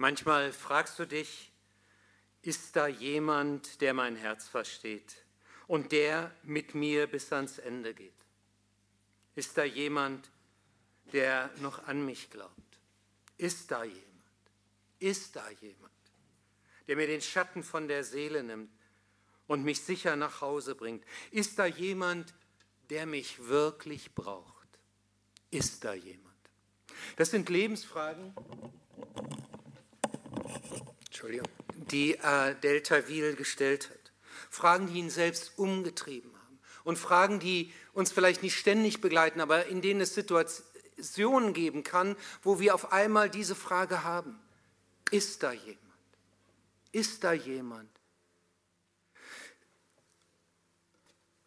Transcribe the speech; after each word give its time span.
Manchmal 0.00 0.52
fragst 0.52 0.96
du 1.00 1.06
dich, 1.06 1.50
ist 2.42 2.76
da 2.76 2.86
jemand, 2.86 3.80
der 3.80 3.94
mein 3.94 4.14
Herz 4.14 4.46
versteht 4.46 5.16
und 5.66 5.90
der 5.90 6.30
mit 6.44 6.76
mir 6.76 7.08
bis 7.08 7.32
ans 7.32 7.58
Ende 7.58 7.92
geht? 7.94 8.14
Ist 9.34 9.58
da 9.58 9.64
jemand, 9.64 10.30
der 11.12 11.50
noch 11.60 11.88
an 11.88 12.04
mich 12.06 12.30
glaubt? 12.30 12.78
Ist 13.38 13.72
da 13.72 13.82
jemand? 13.82 14.04
Ist 15.00 15.34
da 15.34 15.50
jemand, 15.50 15.92
der 16.86 16.94
mir 16.94 17.08
den 17.08 17.20
Schatten 17.20 17.64
von 17.64 17.88
der 17.88 18.04
Seele 18.04 18.44
nimmt 18.44 18.70
und 19.48 19.64
mich 19.64 19.80
sicher 19.80 20.14
nach 20.14 20.40
Hause 20.40 20.76
bringt? 20.76 21.04
Ist 21.32 21.58
da 21.58 21.66
jemand, 21.66 22.34
der 22.88 23.04
mich 23.04 23.48
wirklich 23.48 24.14
braucht? 24.14 24.68
Ist 25.50 25.82
da 25.82 25.92
jemand? 25.92 26.36
Das 27.16 27.32
sind 27.32 27.48
Lebensfragen, 27.48 28.32
Entschuldigung, 31.18 31.48
die 31.90 32.14
äh, 32.14 32.54
Delta 32.62 33.08
Wiel 33.08 33.34
gestellt 33.34 33.90
hat. 33.90 34.12
Fragen, 34.50 34.86
die 34.86 35.00
ihn 35.00 35.10
selbst 35.10 35.58
umgetrieben 35.58 36.32
haben. 36.32 36.60
Und 36.84 36.96
Fragen, 36.96 37.40
die 37.40 37.72
uns 37.92 38.12
vielleicht 38.12 38.44
nicht 38.44 38.56
ständig 38.56 39.00
begleiten, 39.00 39.40
aber 39.40 39.66
in 39.66 39.82
denen 39.82 40.00
es 40.00 40.14
Situationen 40.14 41.54
geben 41.54 41.82
kann, 41.82 42.14
wo 42.44 42.60
wir 42.60 42.72
auf 42.72 42.92
einmal 42.92 43.30
diese 43.30 43.56
Frage 43.56 44.04
haben. 44.04 44.38
Ist 45.10 45.42
da 45.42 45.50
jemand? 45.50 45.80
Ist 46.92 47.24
da 47.24 47.32
jemand? 47.32 47.90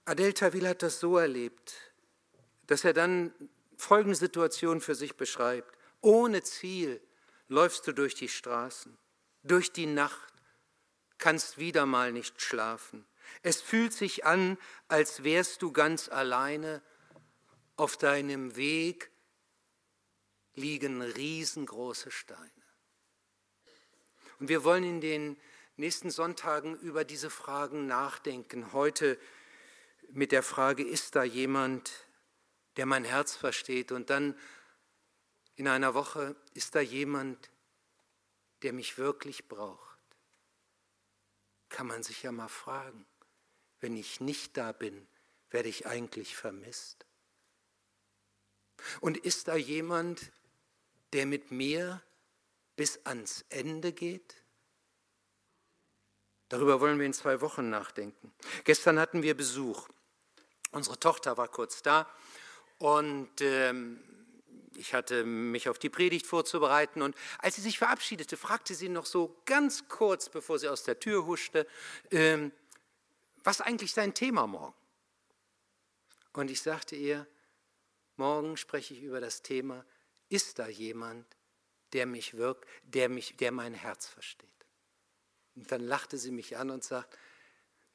Adel 0.04 0.34
Tawil 0.34 0.68
hat 0.68 0.84
das 0.84 1.00
so 1.00 1.18
erlebt, 1.18 1.94
dass 2.68 2.84
er 2.84 2.92
dann 2.92 3.34
folgende 3.78 4.18
Situation 4.18 4.82
für 4.82 4.96
sich 4.96 5.16
beschreibt. 5.16 5.78
Ohne 6.02 6.44
Ziel 6.44 7.00
läufst 7.48 7.88
du 7.88 7.94
durch 7.94 8.16
die 8.16 8.28
Straßen 8.28 8.98
durch 9.44 9.72
die 9.72 9.86
Nacht, 9.86 10.34
kannst 11.18 11.58
wieder 11.58 11.86
mal 11.86 12.12
nicht 12.12 12.42
schlafen. 12.42 13.06
Es 13.44 13.62
fühlt 13.62 13.94
sich 13.94 14.26
an, 14.26 14.58
als 14.88 15.24
wärst 15.24 15.62
du 15.62 15.72
ganz 15.72 16.10
alleine. 16.10 16.82
Auf 17.78 17.98
deinem 17.98 18.56
Weg 18.56 19.12
liegen 20.54 21.02
riesengroße 21.02 22.12
Steine. 22.12 22.52
Und 24.40 24.50
wir 24.50 24.64
wollen 24.64 24.84
in 24.84 25.02
den 25.02 25.38
nächsten 25.78 26.12
Sonntagen 26.12 26.76
über 26.76 27.04
diese 27.04 27.30
Fragen 27.30 27.88
nachdenken. 27.88 28.74
Heute 28.74 29.20
mit 30.10 30.32
der 30.32 30.44
Frage, 30.44 30.84
ist 30.84 31.16
da 31.16 31.24
jemand, 31.24 31.92
der 32.78 32.86
mein 32.86 33.06
Herz 33.06 33.36
versteht? 33.36 33.92
Und 33.92 34.10
dann 34.10 34.38
in 35.56 35.68
einer 35.68 35.94
Woche, 35.94 36.36
ist 36.54 36.74
da 36.76 36.80
jemand, 36.80 37.51
der 38.64 38.74
mich 38.74 38.98
wirklich 38.98 39.48
braucht, 39.48 39.98
kann 41.70 41.88
man 41.88 42.04
sich 42.04 42.24
ja 42.24 42.32
mal 42.32 42.50
fragen, 42.50 43.06
wenn 43.80 43.96
ich 43.96 44.20
nicht 44.20 44.58
da 44.58 44.72
bin, 44.72 45.08
werde 45.50 45.70
ich 45.70 45.88
eigentlich 45.88 46.36
vermisst? 46.36 47.06
Und 49.00 49.18
ist 49.18 49.48
da 49.48 49.56
jemand, 49.56 50.32
der 51.14 51.26
mit 51.26 51.52
mir 51.52 52.02
bis 52.76 53.00
ans 53.06 53.46
Ende 53.50 53.94
geht? 53.94 54.44
Darüber 56.50 56.82
wollen 56.82 57.00
wir 57.00 57.06
in 57.06 57.14
zwei 57.14 57.40
Wochen 57.42 57.70
nachdenken. 57.70 58.34
Gestern 58.66 59.00
hatten 59.00 59.24
wir 59.24 59.38
Besuch. 59.38 59.88
Unsere 60.72 61.00
Tochter 61.00 61.38
war 61.38 61.48
kurz 61.48 61.82
da 61.82 62.10
und 62.78 63.42
ähm, 63.42 64.04
ich 64.76 64.94
hatte 64.94 65.26
mich 65.26 65.70
auf 65.70 65.80
die 65.80 65.90
Predigt 65.90 66.26
vorzubereiten 66.26 67.02
und 67.02 67.16
als 67.40 67.56
sie 67.56 67.62
sich 67.62 67.78
verabschiedete, 67.78 68.38
fragte 68.38 68.74
sie 68.74 68.90
noch 68.90 69.06
so 69.06 69.42
ganz 69.46 69.88
kurz, 69.90 70.30
bevor 70.30 70.60
sie 70.60 70.70
aus 70.70 70.84
der 70.84 71.00
Tür 71.00 71.26
huschte, 71.26 71.68
ähm, 72.12 72.52
was 73.44 73.62
eigentlich 73.62 73.94
sein 73.94 74.14
Thema 74.14 74.48
morgen? 74.48 74.76
Und 76.34 76.50
ich 76.50 76.62
sagte 76.62 76.96
ihr, 76.96 77.28
morgen 78.16 78.56
spreche 78.56 78.94
ich 78.94 79.02
über 79.02 79.20
das 79.20 79.42
Thema, 79.42 79.86
ist 80.30 80.60
da 80.60 80.68
jemand, 80.68 81.26
der 81.94 82.06
mich 82.06 82.38
wirkt, 82.38 82.66
der, 82.84 83.10
mich, 83.10 83.36
der 83.38 83.52
mein 83.52 83.74
Herz 83.74 84.08
versteht? 84.08 84.50
Und 85.56 85.72
dann 85.72 85.82
lachte 85.82 86.18
sie 86.18 86.32
mich 86.32 86.56
an 86.58 86.70
und 86.70 86.84
sagt, 86.84 87.18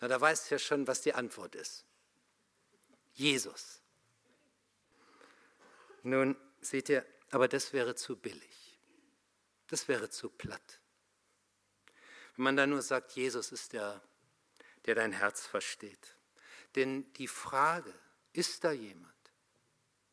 na, 0.01 0.09
da 0.09 0.21
weißt 0.21 0.51
du 0.51 0.57
ja 0.57 0.59
schon, 0.59 0.87
was 0.87 1.01
die 1.01 1.15
Antwort 1.15 1.55
ist. 1.55 1.85
Jesus. 3.15 3.81
Nun, 6.03 6.37
Seht 6.67 6.89
ihr, 6.89 7.07
aber 7.31 7.47
das 7.47 7.73
wäre 7.73 7.95
zu 7.95 8.17
billig. 8.17 8.81
Das 9.69 9.87
wäre 9.87 10.11
zu 10.11 10.29
platt. 10.29 10.81
Wenn 12.35 12.45
man 12.45 12.57
dann 12.57 12.71
nur 12.71 12.83
sagt, 12.83 13.13
Jesus 13.13 13.53
ist 13.53 13.73
der, 13.73 14.03
der 14.85 14.97
dein 14.97 15.13
Herz 15.13 15.47
versteht. 15.47 16.17
Denn 16.75 17.13
die 17.15 17.29
Frage, 17.29 17.95
ist 18.33 18.65
da 18.65 18.73
jemand, 18.73 19.15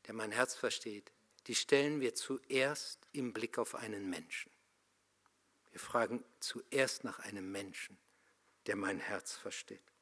der 0.07 0.13
mein 0.13 0.31
Herz 0.31 0.55
versteht, 0.55 1.11
die 1.47 1.55
stellen 1.55 1.99
wir 1.99 2.13
zuerst 2.15 3.07
im 3.11 3.33
Blick 3.33 3.57
auf 3.57 3.75
einen 3.75 4.09
Menschen. 4.09 4.51
Wir 5.71 5.79
fragen 5.79 6.23
zuerst 6.39 7.03
nach 7.03 7.19
einem 7.19 7.51
Menschen, 7.51 7.97
der 8.67 8.75
mein 8.75 8.99
Herz 8.99 9.33
versteht. 9.35 9.92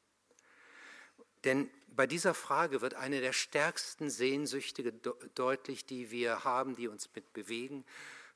Denn 1.44 1.70
bei 1.94 2.08
dieser 2.08 2.34
Frage 2.34 2.82
wird 2.82 2.94
eine 2.94 3.22
der 3.22 3.34
stärksten 3.34 4.10
Sehnsüchte 4.10 4.94
deutlich, 5.36 5.86
die 5.86 6.12
wir 6.12 6.44
haben, 6.44 6.76
die 6.76 6.88
uns 6.88 7.10
mit 7.14 7.34
bewegen, 7.34 7.84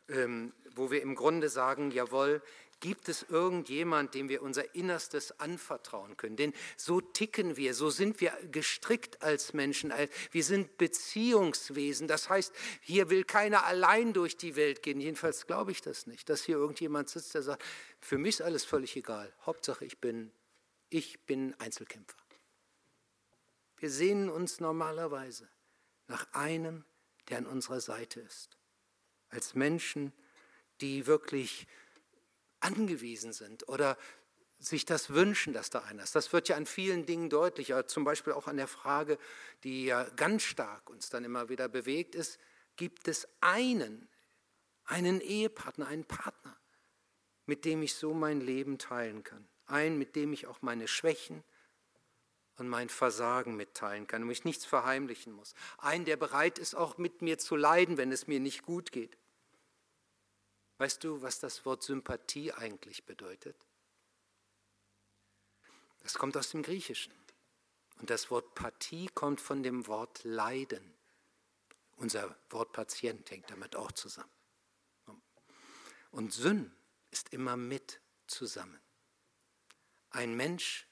ähm, 0.09 0.53
wo 0.75 0.91
wir 0.91 1.01
im 1.01 1.16
Grunde 1.16 1.49
sagen, 1.49 1.91
jawohl, 1.91 2.41
gibt 2.79 3.09
es 3.09 3.23
irgendjemand, 3.23 4.13
dem 4.13 4.29
wir 4.29 4.41
unser 4.41 4.75
Innerstes 4.75 5.39
anvertrauen 5.39 6.17
können? 6.17 6.35
Denn 6.35 6.53
so 6.77 7.01
ticken 7.01 7.57
wir, 7.57 7.73
so 7.73 7.89
sind 7.89 8.21
wir 8.21 8.33
gestrickt 8.51 9.22
als 9.23 9.53
Menschen. 9.53 9.93
Wir 10.31 10.43
sind 10.43 10.77
Beziehungswesen. 10.77 12.07
Das 12.07 12.29
heißt, 12.29 12.53
hier 12.81 13.09
will 13.09 13.23
keiner 13.23 13.66
allein 13.66 14.13
durch 14.13 14.37
die 14.37 14.55
Welt 14.55 14.83
gehen. 14.83 14.99
Jedenfalls 14.99 15.47
glaube 15.47 15.72
ich 15.72 15.81
das 15.81 16.05
nicht, 16.05 16.29
dass 16.29 16.43
hier 16.43 16.57
irgendjemand 16.57 17.09
sitzt, 17.09 17.33
der 17.33 17.41
sagt, 17.41 17.63
für 18.01 18.17
mich 18.17 18.35
ist 18.35 18.41
alles 18.41 18.66
völlig 18.66 18.95
egal. 18.95 19.33
Hauptsache, 19.45 19.85
ich 19.85 19.99
bin, 19.99 20.31
ich 20.89 21.22
bin 21.22 21.55
Einzelkämpfer. 21.59 22.25
Wir 23.78 23.90
sehnen 23.90 24.30
uns 24.30 24.59
normalerweise 24.59 25.47
nach 26.08 26.31
einem, 26.34 26.86
der 27.30 27.40
an 27.40 27.46
unserer 27.46 27.81
Seite 27.81 28.22
ist. 28.22 28.58
Als 29.30 29.56
Menschen, 29.56 30.13
die 30.81 31.08
wirklich 31.08 31.68
angewiesen 32.59 33.34
sind 33.34 33.68
oder 33.68 33.97
sich 34.59 34.85
das 34.85 35.09
wünschen, 35.09 35.53
dass 35.53 35.69
da 35.69 35.80
einer 35.80 36.03
ist. 36.03 36.16
Das 36.16 36.31
wird 36.34 36.47
ja 36.47 36.56
an 36.56 36.66
vielen 36.66 37.06
Dingen 37.06 37.30
deutlicher, 37.30 37.88
zum 37.88 38.03
Beispiel 38.03 38.34
auch 38.34 38.47
an 38.47 38.58
der 38.58 38.68
Frage, 38.68 39.18
die 39.64 39.85
ja 39.85 40.03
ganz 40.16 40.44
stark 40.44 40.90
uns 40.90 41.09
dann 41.09 41.24
immer 41.24 41.50
wieder 41.50 41.68
bewegt 41.68 42.16
ist, 42.16 42.40
gibt 42.75 43.08
es 43.08 43.28
einen, 43.41 44.08
einen 44.85 45.22
Ehepartner, 45.22 45.88
einen 45.88 46.06
Partner, 46.06 46.58
mit 47.46 47.66
dem 47.66 47.84
ich 47.84 47.96
so 47.96 48.14
mein 48.14 48.41
Leben 48.41 48.78
teilen 48.78 49.24
kann. 49.24 49.47
Einen, 49.68 49.97
mit 49.97 50.16
dem 50.16 50.34
ich 50.34 50.47
auch 50.47 50.62
meine 50.62 50.88
Schwächen, 50.88 51.44
und 52.57 52.69
mein 52.69 52.89
Versagen 52.89 53.55
mitteilen 53.55 54.07
kann 54.07 54.21
und 54.21 54.27
mich 54.29 54.45
nichts 54.45 54.66
verheimlichen 54.66 55.33
muss. 55.33 55.53
Ein, 55.77 56.05
der 56.05 56.17
bereit 56.17 56.59
ist, 56.59 56.75
auch 56.75 56.97
mit 56.97 57.21
mir 57.21 57.38
zu 57.38 57.55
leiden, 57.55 57.97
wenn 57.97 58.11
es 58.11 58.27
mir 58.27 58.39
nicht 58.39 58.63
gut 58.63 58.91
geht. 58.91 59.17
Weißt 60.77 61.03
du, 61.03 61.21
was 61.21 61.39
das 61.39 61.66
Wort 61.66 61.83
Sympathie 61.83 62.51
eigentlich 62.51 63.05
bedeutet? 63.05 63.55
Das 66.03 66.16
kommt 66.16 66.38
aus 66.38 66.51
dem 66.51 66.63
Griechischen. 66.63 67.13
Und 67.99 68.09
das 68.09 68.29
Wort 68.29 68.55
Pathie 68.55 69.07
kommt 69.13 69.39
von 69.39 69.63
dem 69.63 69.87
Wort 69.87 70.23
Leiden. 70.23 70.93
Unser 71.95 72.37
Wort 72.49 72.73
Patient 72.73 73.29
hängt 73.31 73.49
damit 73.49 73.75
auch 73.75 73.91
zusammen. 73.93 74.29
Und 76.11 76.33
Sünn 76.33 76.75
ist 77.11 77.34
immer 77.34 77.55
mit 77.55 78.01
zusammen. 78.28 78.79
Ein 80.09 80.35
Mensch, 80.35 80.87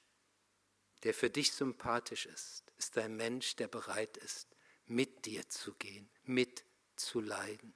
der 1.03 1.13
für 1.13 1.29
dich 1.29 1.51
sympathisch 1.51 2.25
ist, 2.25 2.63
ist 2.77 2.97
ein 2.97 3.15
Mensch, 3.15 3.55
der 3.55 3.67
bereit 3.67 4.17
ist, 4.17 4.47
mit 4.85 5.25
dir 5.25 5.47
zu 5.49 5.73
gehen, 5.73 6.09
mit 6.23 6.63
zu 6.95 7.19
leiden, 7.19 7.73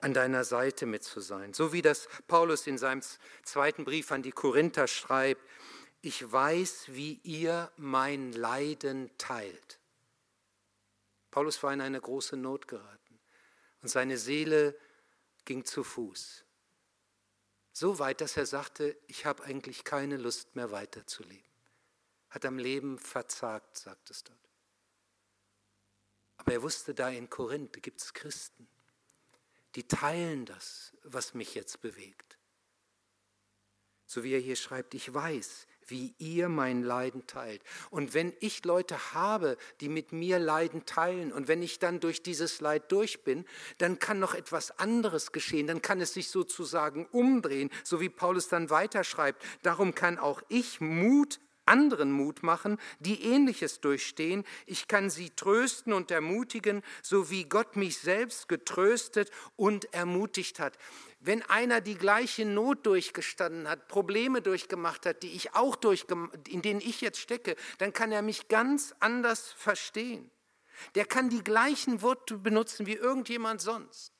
an 0.00 0.14
deiner 0.14 0.44
Seite 0.44 0.86
mit 0.86 1.04
zu 1.04 1.20
sein. 1.20 1.54
So 1.54 1.72
wie 1.72 1.82
das 1.82 2.08
Paulus 2.26 2.66
in 2.66 2.78
seinem 2.78 3.02
zweiten 3.44 3.84
Brief 3.84 4.10
an 4.10 4.22
die 4.22 4.32
Korinther 4.32 4.88
schreibt, 4.88 5.42
ich 6.00 6.30
weiß, 6.30 6.86
wie 6.88 7.20
ihr 7.22 7.70
mein 7.76 8.32
Leiden 8.32 9.10
teilt. 9.18 9.78
Paulus 11.30 11.62
war 11.62 11.72
in 11.72 11.80
eine 11.80 12.00
große 12.00 12.36
Not 12.36 12.66
geraten 12.66 13.20
und 13.80 13.88
seine 13.88 14.18
Seele 14.18 14.76
ging 15.44 15.64
zu 15.64 15.84
Fuß. 15.84 16.44
So 17.72 17.98
weit, 18.00 18.20
dass 18.20 18.36
er 18.36 18.46
sagte, 18.46 18.96
ich 19.06 19.24
habe 19.24 19.44
eigentlich 19.44 19.84
keine 19.84 20.16
Lust 20.16 20.56
mehr 20.56 20.72
weiterzuleben 20.72 21.51
hat 22.32 22.44
am 22.44 22.58
Leben 22.58 22.98
verzagt, 22.98 23.76
sagt 23.76 24.10
es 24.10 24.24
dort. 24.24 24.38
Aber 26.38 26.52
er 26.52 26.62
wusste, 26.62 26.92
da 26.92 27.08
in 27.08 27.30
Korinth 27.30 27.82
gibt 27.82 28.00
es 28.00 28.14
Christen, 28.14 28.66
die 29.76 29.86
teilen 29.86 30.44
das 30.44 30.92
was 31.04 31.34
mich 31.34 31.54
jetzt 31.54 31.80
bewegt. 31.80 32.38
So 34.06 34.24
wie 34.24 34.32
er 34.32 34.40
hier 34.40 34.56
schreibt, 34.56 34.94
ich 34.94 35.12
weiß, 35.12 35.66
wie 35.86 36.14
ihr 36.18 36.48
mein 36.48 36.82
Leiden 36.82 37.26
teilt. 37.26 37.62
Und 37.90 38.14
wenn 38.14 38.32
ich 38.40 38.64
Leute 38.64 39.14
habe, 39.14 39.56
die 39.80 39.88
mit 39.88 40.12
mir 40.12 40.38
Leiden 40.38 40.84
teilen 40.84 41.32
und 41.32 41.48
wenn 41.48 41.62
ich 41.62 41.78
dann 41.78 42.00
durch 42.00 42.22
dieses 42.22 42.60
Leid 42.60 42.92
durch 42.92 43.24
bin, 43.24 43.46
dann 43.78 43.98
kann 43.98 44.18
noch 44.18 44.34
etwas 44.34 44.78
anderes 44.78 45.32
geschehen, 45.32 45.66
dann 45.66 45.82
kann 45.82 46.00
es 46.00 46.14
sich 46.14 46.28
sozusagen 46.28 47.06
umdrehen, 47.06 47.70
so 47.84 48.00
wie 48.00 48.08
Paulus 48.08 48.48
dann 48.48 48.70
weiterschreibt. 48.70 49.42
Darum 49.62 49.94
kann 49.94 50.18
auch 50.18 50.42
ich 50.48 50.80
Mut 50.80 51.40
anderen 51.66 52.12
Mut 52.12 52.42
machen, 52.42 52.78
die 52.98 53.22
ähnliches 53.22 53.80
durchstehen. 53.80 54.44
Ich 54.66 54.88
kann 54.88 55.10
sie 55.10 55.30
trösten 55.30 55.92
und 55.92 56.10
ermutigen, 56.10 56.82
so 57.02 57.30
wie 57.30 57.44
Gott 57.44 57.76
mich 57.76 57.98
selbst 57.98 58.48
getröstet 58.48 59.30
und 59.56 59.92
ermutigt 59.94 60.58
hat. 60.58 60.76
Wenn 61.20 61.42
einer 61.42 61.80
die 61.80 61.94
gleiche 61.94 62.44
Not 62.44 62.84
durchgestanden 62.86 63.68
hat, 63.68 63.88
Probleme 63.88 64.42
durchgemacht 64.42 65.06
hat, 65.06 65.22
die 65.22 65.32
ich 65.32 65.54
auch 65.54 65.76
durchgemacht, 65.76 66.48
in 66.48 66.62
denen 66.62 66.80
ich 66.80 67.00
jetzt 67.00 67.20
stecke, 67.20 67.56
dann 67.78 67.92
kann 67.92 68.10
er 68.10 68.22
mich 68.22 68.48
ganz 68.48 68.94
anders 68.98 69.52
verstehen. 69.52 70.30
Der 70.94 71.04
kann 71.04 71.30
die 71.30 71.44
gleichen 71.44 72.02
Worte 72.02 72.38
benutzen 72.38 72.86
wie 72.86 72.94
irgendjemand 72.94 73.60
sonst. 73.60 74.12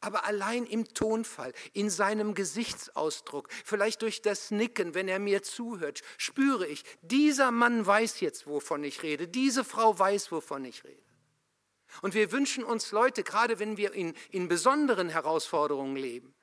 Aber 0.00 0.24
allein 0.24 0.66
im 0.66 0.86
Tonfall, 0.92 1.52
in 1.72 1.90
seinem 1.90 2.34
Gesichtsausdruck, 2.34 3.48
vielleicht 3.64 4.02
durch 4.02 4.22
das 4.22 4.50
Nicken, 4.50 4.94
wenn 4.94 5.08
er 5.08 5.18
mir 5.18 5.42
zuhört, 5.42 6.02
spüre 6.18 6.66
ich, 6.66 6.84
dieser 7.02 7.50
Mann 7.50 7.86
weiß 7.86 8.20
jetzt, 8.20 8.46
wovon 8.46 8.84
ich 8.84 9.02
rede, 9.02 9.26
diese 9.26 9.64
Frau 9.64 9.98
weiß, 9.98 10.30
wovon 10.32 10.64
ich 10.64 10.84
rede. 10.84 11.02
Und 12.02 12.14
wir 12.14 12.30
wünschen 12.32 12.64
uns 12.64 12.92
Leute, 12.92 13.22
gerade 13.22 13.58
wenn 13.58 13.76
wir 13.76 13.92
in, 13.94 14.14
in 14.30 14.48
besonderen 14.48 15.08
Herausforderungen 15.08 15.96
leben, 15.96 16.34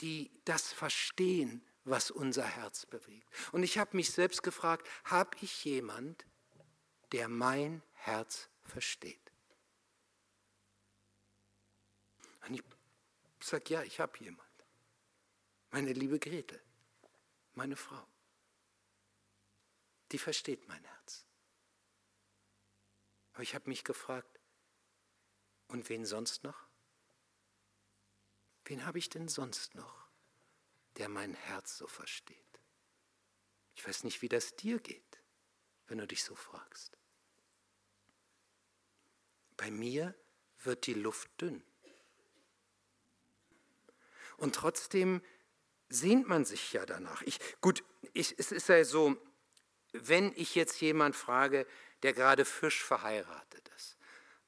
die 0.00 0.30
das 0.44 0.72
verstehen, 0.72 1.64
was 1.84 2.10
unser 2.10 2.44
Herz 2.44 2.86
bewegt. 2.86 3.28
Und 3.52 3.62
ich 3.62 3.78
habe 3.78 3.96
mich 3.96 4.10
selbst 4.10 4.42
gefragt, 4.42 4.88
habe 5.04 5.36
ich 5.40 5.64
jemand, 5.64 6.24
der 7.12 7.28
mein 7.28 7.82
Herz 7.92 8.48
versteht? 8.62 9.29
Und 12.50 12.64
ich 13.40 13.46
sage, 13.46 13.72
ja, 13.72 13.82
ich 13.82 14.00
habe 14.00 14.18
jemand. 14.18 14.48
Meine 15.70 15.92
liebe 15.92 16.18
Gretel, 16.18 16.60
meine 17.54 17.76
Frau. 17.76 18.04
Die 20.10 20.18
versteht 20.18 20.66
mein 20.66 20.82
Herz. 20.82 21.24
Aber 23.32 23.42
ich 23.42 23.54
habe 23.54 23.68
mich 23.68 23.84
gefragt, 23.84 24.40
und 25.68 25.88
wen 25.88 26.04
sonst 26.04 26.42
noch? 26.42 26.66
Wen 28.64 28.84
habe 28.84 28.98
ich 28.98 29.08
denn 29.08 29.28
sonst 29.28 29.76
noch, 29.76 30.08
der 30.96 31.08
mein 31.08 31.34
Herz 31.34 31.78
so 31.78 31.86
versteht? 31.86 32.60
Ich 33.76 33.86
weiß 33.86 34.02
nicht, 34.02 34.20
wie 34.22 34.28
das 34.28 34.56
dir 34.56 34.80
geht, 34.80 35.22
wenn 35.86 35.98
du 35.98 36.06
dich 36.08 36.24
so 36.24 36.34
fragst. 36.34 36.98
Bei 39.56 39.70
mir 39.70 40.14
wird 40.58 40.86
die 40.86 40.94
Luft 40.94 41.30
dünn. 41.40 41.62
Und 44.40 44.54
trotzdem 44.54 45.20
sehnt 45.90 46.26
man 46.26 46.46
sich 46.46 46.72
ja 46.72 46.86
danach. 46.86 47.20
Ich, 47.22 47.38
gut, 47.60 47.84
ich, 48.14 48.34
es 48.38 48.52
ist 48.52 48.68
ja 48.68 48.82
so, 48.84 49.16
wenn 49.92 50.32
ich 50.34 50.54
jetzt 50.54 50.80
jemand 50.80 51.14
frage, 51.14 51.66
der 52.02 52.14
gerade 52.14 52.46
frisch 52.46 52.82
verheiratet 52.82 53.70
ist, 53.76 53.98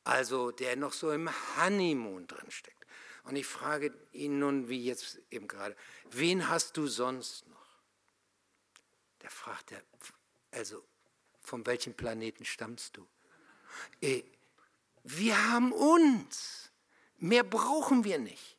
also 0.03 0.50
der 0.50 0.77
noch 0.77 0.94
so 0.94 1.12
im 1.12 1.29
Honeymoon 1.56 2.27
drin 2.27 2.50
steckt, 2.50 2.87
und 3.25 3.37
ich 3.37 3.47
frage 3.47 3.93
ihn 4.12 4.39
nun, 4.39 4.69
wie 4.69 4.83
jetzt 4.83 5.21
eben 5.31 5.47
gerade, 5.47 5.77
wen 6.11 6.49
hast 6.49 6.77
du 6.77 6.87
sonst 6.87 7.47
noch? 7.49 7.83
Der 9.21 9.31
fragt 9.31 9.73
er, 9.73 9.83
also 10.53 10.83
von 11.41 11.67
welchem 11.67 11.94
Planeten 11.94 12.44
stammst 12.44 12.97
du? 12.97 13.06
Äh, 14.00 14.23
wir 15.05 15.50
haben 15.50 15.71
uns, 15.73 16.73
mehr 17.19 17.44
brauchen 17.44 18.05
wir 18.05 18.19
nicht. 18.19 18.52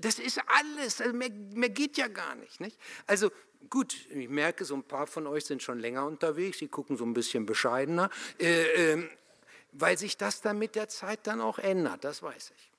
Das 0.00 0.18
ist 0.18 0.40
alles, 0.46 1.00
also 1.00 1.12
mehr, 1.12 1.30
mehr 1.30 1.68
geht 1.68 1.96
ja 1.96 2.08
gar 2.08 2.34
nicht, 2.34 2.60
nicht. 2.60 2.78
Also 3.06 3.30
gut, 3.68 3.94
ich 4.10 4.28
merke, 4.28 4.64
so 4.64 4.74
ein 4.74 4.84
paar 4.84 5.06
von 5.06 5.26
euch 5.26 5.44
sind 5.44 5.62
schon 5.62 5.78
länger 5.78 6.06
unterwegs, 6.06 6.58
die 6.58 6.68
gucken 6.68 6.96
so 6.96 7.04
ein 7.04 7.12
bisschen 7.12 7.46
bescheidener, 7.46 8.10
äh, 8.38 8.92
äh, 8.92 9.08
weil 9.72 9.98
sich 9.98 10.16
das 10.16 10.40
dann 10.40 10.58
mit 10.58 10.74
der 10.74 10.88
Zeit 10.88 11.26
dann 11.26 11.40
auch 11.40 11.58
ändert, 11.58 12.04
das 12.04 12.22
weiß 12.22 12.52
ich. 12.56 12.70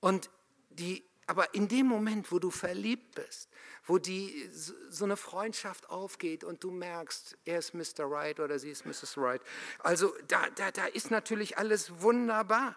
Und 0.00 0.30
die, 0.70 1.04
aber 1.26 1.54
in 1.54 1.68
dem 1.68 1.86
Moment, 1.86 2.32
wo 2.32 2.38
du 2.38 2.50
verliebt 2.50 3.14
bist, 3.14 3.48
wo 3.84 3.98
die, 3.98 4.48
so 4.50 5.04
eine 5.04 5.16
Freundschaft 5.16 5.90
aufgeht 5.90 6.44
und 6.44 6.64
du 6.64 6.70
merkst, 6.70 7.36
er 7.44 7.58
ist 7.58 7.74
Mr. 7.74 8.10
Right 8.10 8.40
oder 8.40 8.58
sie 8.58 8.70
ist 8.70 8.86
Mrs. 8.86 9.16
Right, 9.16 9.42
also 9.80 10.14
da, 10.28 10.48
da, 10.56 10.70
da 10.70 10.86
ist 10.86 11.10
natürlich 11.10 11.58
alles 11.58 12.00
wunderbar. 12.00 12.76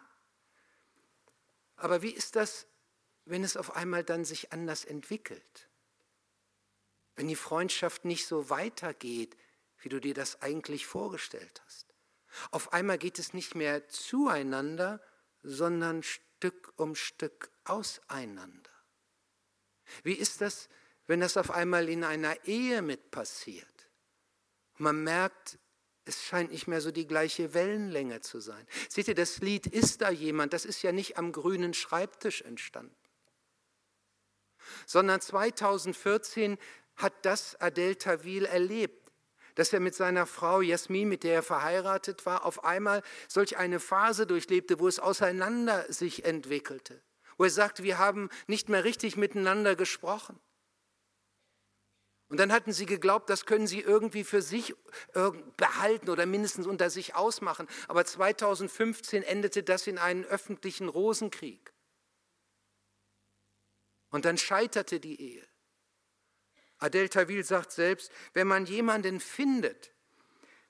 Aber 1.76 2.02
wie 2.02 2.12
ist 2.12 2.36
das, 2.36 2.68
wenn 3.26 3.44
es 3.44 3.58
auf 3.58 3.76
einmal 3.76 4.04
dann 4.04 4.26
sich 4.26 4.52
anders 4.52 4.86
entwickelt? 4.86 5.70
Wenn 7.16 7.28
die 7.28 7.36
Freundschaft 7.36 8.06
nicht 8.06 8.28
so 8.28 8.50
weitergeht, 8.50 9.38
wie 9.80 9.90
du 9.90 10.00
dir 10.00 10.14
das 10.14 10.42
eigentlich 10.42 10.86
vorgestellt 10.86 11.62
hast. 11.66 11.94
Auf 12.52 12.74
einmal 12.74 12.98
geht 12.98 13.20
es 13.20 13.34
nicht 13.34 13.56
mehr 13.56 13.88
zueinander, 13.88 15.02
sondern 15.42 16.04
Stück 16.04 16.74
um 16.76 16.96
Stück 16.96 17.52
auseinander. 17.64 18.72
Wie 20.04 20.14
ist 20.14 20.42
das, 20.42 20.70
wenn 21.08 21.20
das 21.20 21.38
auf 21.38 21.52
einmal 21.52 21.88
in 21.88 22.04
einer 22.04 22.46
Ehe 22.46 22.82
mit 22.82 23.12
passiert? 23.12 23.90
Man 24.78 25.04
merkt, 25.04 25.60
es 26.06 26.24
scheint 26.24 26.52
nicht 26.52 26.68
mehr 26.68 26.82
so 26.82 26.92
die 26.92 27.08
gleiche 27.08 27.54
Wellenlänge 27.54 28.22
zu 28.22 28.40
sein. 28.40 28.66
Seht 28.90 29.08
ihr, 29.08 29.16
das 29.16 29.40
Lied 29.40 29.68
Ist 29.68 30.02
da 30.02 30.10
jemand, 30.10 30.54
das 30.54 30.66
ist 30.66 30.82
ja 30.84 30.92
nicht 30.92 31.18
am 31.18 31.32
grünen 31.32 31.74
Schreibtisch 31.74 32.42
entstanden, 32.44 32.96
sondern 34.86 35.20
2014 35.20 36.58
hat 36.96 37.14
das 37.24 37.60
Adel 37.60 37.96
Tawil 37.96 38.46
erlebt, 38.46 39.12
dass 39.56 39.74
er 39.74 39.80
mit 39.80 39.96
seiner 39.96 40.26
Frau 40.26 40.62
Jasmin, 40.62 41.10
mit 41.10 41.24
der 41.24 41.36
er 41.36 41.44
verheiratet 41.44 42.26
war, 42.26 42.46
auf 42.46 42.64
einmal 42.64 43.02
solch 43.28 43.58
eine 43.58 43.80
Phase 43.80 44.28
durchlebte, 44.28 44.80
wo 44.80 44.88
es 44.88 45.00
auseinander 45.00 45.92
sich 45.92 46.26
entwickelte, 46.26 47.02
wo 47.38 47.46
er 47.46 47.50
sagte, 47.50 47.84
wir 47.84 47.98
haben 47.98 48.30
nicht 48.48 48.70
mehr 48.70 48.84
richtig 48.84 49.18
miteinander 49.18 49.76
gesprochen. 49.76 50.40
Und 52.28 52.40
dann 52.40 52.52
hatten 52.52 52.74
sie 52.74 52.88
geglaubt, 52.88 53.30
das 53.30 53.46
können 53.46 53.68
sie 53.68 53.82
irgendwie 53.82 54.24
für 54.24 54.42
sich 54.42 54.76
behalten 55.58 56.10
oder 56.10 56.26
mindestens 56.26 56.66
unter 56.66 56.90
sich 56.90 57.16
ausmachen. 57.16 57.68
Aber 57.88 58.04
2015 58.04 59.22
endete 59.24 59.62
das 59.62 59.86
in 59.86 59.98
einen 60.00 60.26
öffentlichen 60.26 60.90
Rosenkrieg. 60.90 61.72
Und 64.10 64.26
dann 64.26 64.38
scheiterte 64.38 65.00
die 65.00 65.22
Ehe. 65.22 65.48
Adel 66.80 67.10
Tawil 67.10 67.44
sagt 67.44 67.72
selbst, 67.72 68.12
wenn 68.34 68.48
man 68.48 68.66
jemanden 68.66 69.20
findet, 69.20 69.94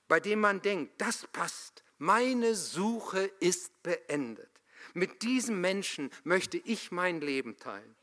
bei 0.08 0.20
dem 0.20 0.40
man 0.40 0.60
denkt, 0.62 1.00
das 1.00 1.26
passt, 1.28 1.84
meine 1.98 2.54
Suche 2.54 3.30
ist 3.40 3.82
beendet, 3.82 4.50
mit 4.94 5.22
diesem 5.22 5.60
Menschen 5.60 6.10
möchte 6.22 6.58
ich 6.58 6.92
mein 6.92 7.20
Leben 7.20 7.56
teilen, 7.56 7.96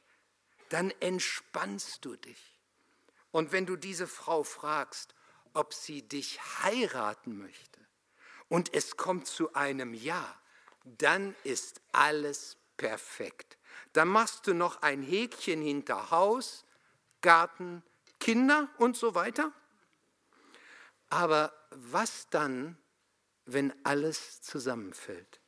dann 0.70 0.92
entspannst 1.00 2.04
du 2.04 2.16
dich. 2.16 2.53
Und 3.34 3.52
wenn 3.52 3.66
du 3.66 3.76
diese 3.76 4.06
Frau 4.06 4.44
fragst, 4.44 5.16
ob 5.56 5.74
sie 5.74 6.08
dich 6.08 6.40
heiraten 6.62 7.36
möchte 7.36 7.80
und 8.48 8.72
es 8.76 8.96
kommt 8.96 9.26
zu 9.26 9.56
einem 9.56 9.96
Ja, 9.96 10.40
dann 10.84 11.36
ist 11.44 11.82
alles 11.94 12.58
perfekt. 12.78 13.58
Dann 13.94 14.08
machst 14.08 14.46
du 14.46 14.54
noch 14.54 14.84
ein 14.84 15.02
Häkchen 15.02 15.64
hinter 15.64 16.12
Haus, 16.12 16.64
Garten, 17.22 17.82
Kinder 18.20 18.70
und 18.78 18.96
so 18.96 19.16
weiter. 19.16 19.52
Aber 21.10 21.54
was 21.72 22.30
dann, 22.30 22.78
wenn 23.46 23.74
alles 23.84 24.44
zusammenfällt? 24.44 25.42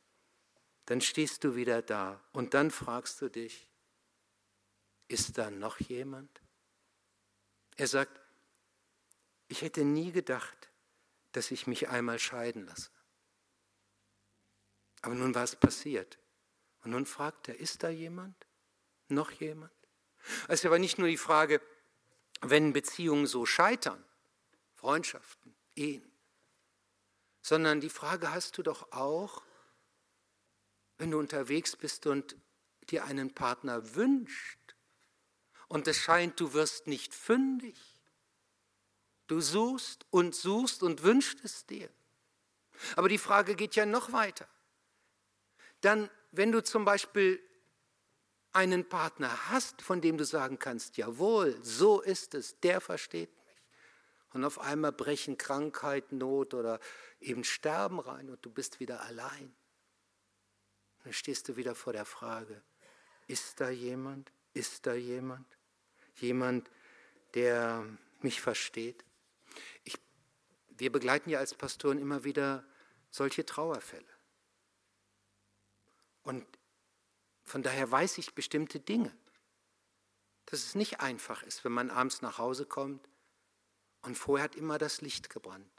Dann 0.86 1.00
stehst 1.00 1.44
du 1.44 1.54
wieder 1.54 1.82
da 1.82 2.20
und 2.32 2.52
dann 2.54 2.72
fragst 2.72 3.22
du 3.22 3.28
dich, 3.28 3.68
ist 5.06 5.38
da 5.38 5.52
noch 5.52 5.78
jemand? 5.78 6.40
Er 7.76 7.86
sagt, 7.86 8.20
ich 9.48 9.62
hätte 9.62 9.84
nie 9.84 10.12
gedacht, 10.12 10.70
dass 11.32 11.50
ich 11.50 11.66
mich 11.66 11.88
einmal 11.88 12.18
scheiden 12.18 12.66
lasse. 12.66 12.90
Aber 15.02 15.14
nun 15.14 15.34
war 15.34 15.44
es 15.44 15.54
passiert. 15.54 16.18
Und 16.82 16.92
nun 16.92 17.06
fragt 17.06 17.48
er, 17.48 17.58
ist 17.58 17.82
da 17.82 17.88
jemand? 17.88 18.46
Noch 19.08 19.30
jemand? 19.30 19.72
Es 20.48 20.60
ist 20.60 20.66
aber 20.66 20.78
nicht 20.78 20.98
nur 20.98 21.08
die 21.08 21.16
Frage, 21.16 21.60
wenn 22.40 22.72
Beziehungen 22.72 23.26
so 23.26 23.46
scheitern, 23.46 24.02
Freundschaften, 24.74 25.54
Ehen, 25.74 26.10
sondern 27.42 27.80
die 27.80 27.90
Frage 27.90 28.32
hast 28.32 28.56
du 28.58 28.62
doch 28.62 28.92
auch, 28.92 29.44
wenn 30.98 31.10
du 31.10 31.18
unterwegs 31.18 31.76
bist 31.76 32.06
und 32.06 32.34
dir 32.88 33.04
einen 33.04 33.34
Partner 33.34 33.94
wünscht 33.94 34.65
und 35.68 35.88
es 35.88 35.96
scheint, 35.96 36.38
du 36.40 36.52
wirst 36.52 36.86
nicht 36.86 37.14
fündig. 37.14 37.76
Du 39.26 39.40
suchst 39.40 40.06
und 40.10 40.34
suchst 40.34 40.82
und 40.82 41.02
wünscht 41.02 41.40
es 41.42 41.66
dir. 41.66 41.90
Aber 42.94 43.08
die 43.08 43.18
Frage 43.18 43.56
geht 43.56 43.74
ja 43.74 43.86
noch 43.86 44.12
weiter. 44.12 44.48
Dann, 45.80 46.10
wenn 46.30 46.52
du 46.52 46.62
zum 46.62 46.84
Beispiel 46.84 47.40
einen 48.52 48.88
Partner 48.88 49.50
hast, 49.50 49.82
von 49.82 50.00
dem 50.00 50.16
du 50.16 50.24
sagen 50.24 50.58
kannst, 50.58 50.96
jawohl, 50.96 51.58
so 51.62 52.00
ist 52.00 52.34
es, 52.34 52.58
der 52.60 52.80
versteht 52.80 53.30
mich. 53.44 53.56
Und 54.32 54.44
auf 54.44 54.60
einmal 54.60 54.92
brechen 54.92 55.36
Krankheit, 55.36 56.12
Not 56.12 56.54
oder 56.54 56.80
eben 57.20 57.44
Sterben 57.44 57.98
rein 57.98 58.30
und 58.30 58.44
du 58.44 58.50
bist 58.50 58.80
wieder 58.80 59.02
allein. 59.02 59.54
Dann 61.04 61.12
stehst 61.12 61.48
du 61.48 61.56
wieder 61.56 61.74
vor 61.74 61.92
der 61.92 62.04
Frage, 62.04 62.62
ist 63.26 63.60
da 63.60 63.70
jemand? 63.70 64.32
Ist 64.54 64.86
da 64.86 64.94
jemand? 64.94 65.55
Jemand, 66.16 66.70
der 67.34 67.86
mich 68.20 68.40
versteht? 68.40 69.04
Ich, 69.84 69.98
wir 70.68 70.90
begleiten 70.90 71.30
ja 71.30 71.38
als 71.38 71.54
Pastoren 71.54 71.98
immer 71.98 72.24
wieder 72.24 72.64
solche 73.10 73.46
Trauerfälle. 73.46 74.04
Und 76.22 76.44
von 77.42 77.62
daher 77.62 77.90
weiß 77.90 78.18
ich 78.18 78.34
bestimmte 78.34 78.80
Dinge. 78.80 79.16
Dass 80.46 80.64
es 80.64 80.74
nicht 80.74 81.00
einfach 81.00 81.42
ist, 81.42 81.64
wenn 81.64 81.72
man 81.72 81.90
abends 81.90 82.22
nach 82.22 82.38
Hause 82.38 82.66
kommt 82.66 83.08
und 84.02 84.16
vorher 84.16 84.44
hat 84.44 84.56
immer 84.56 84.78
das 84.78 85.00
Licht 85.00 85.30
gebrannt. 85.30 85.70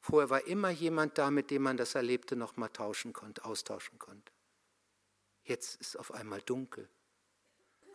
Vorher 0.00 0.30
war 0.30 0.46
immer 0.46 0.70
jemand 0.70 1.18
da, 1.18 1.30
mit 1.30 1.50
dem 1.50 1.62
man 1.62 1.76
das 1.76 1.94
Erlebte 1.94 2.34
noch 2.34 2.56
mal 2.56 2.68
tauschen 2.68 3.12
konnte, 3.12 3.44
austauschen 3.44 3.98
konnte. 3.98 4.32
Jetzt 5.44 5.80
ist 5.80 5.96
auf 5.96 6.12
einmal 6.12 6.42
dunkel 6.42 6.88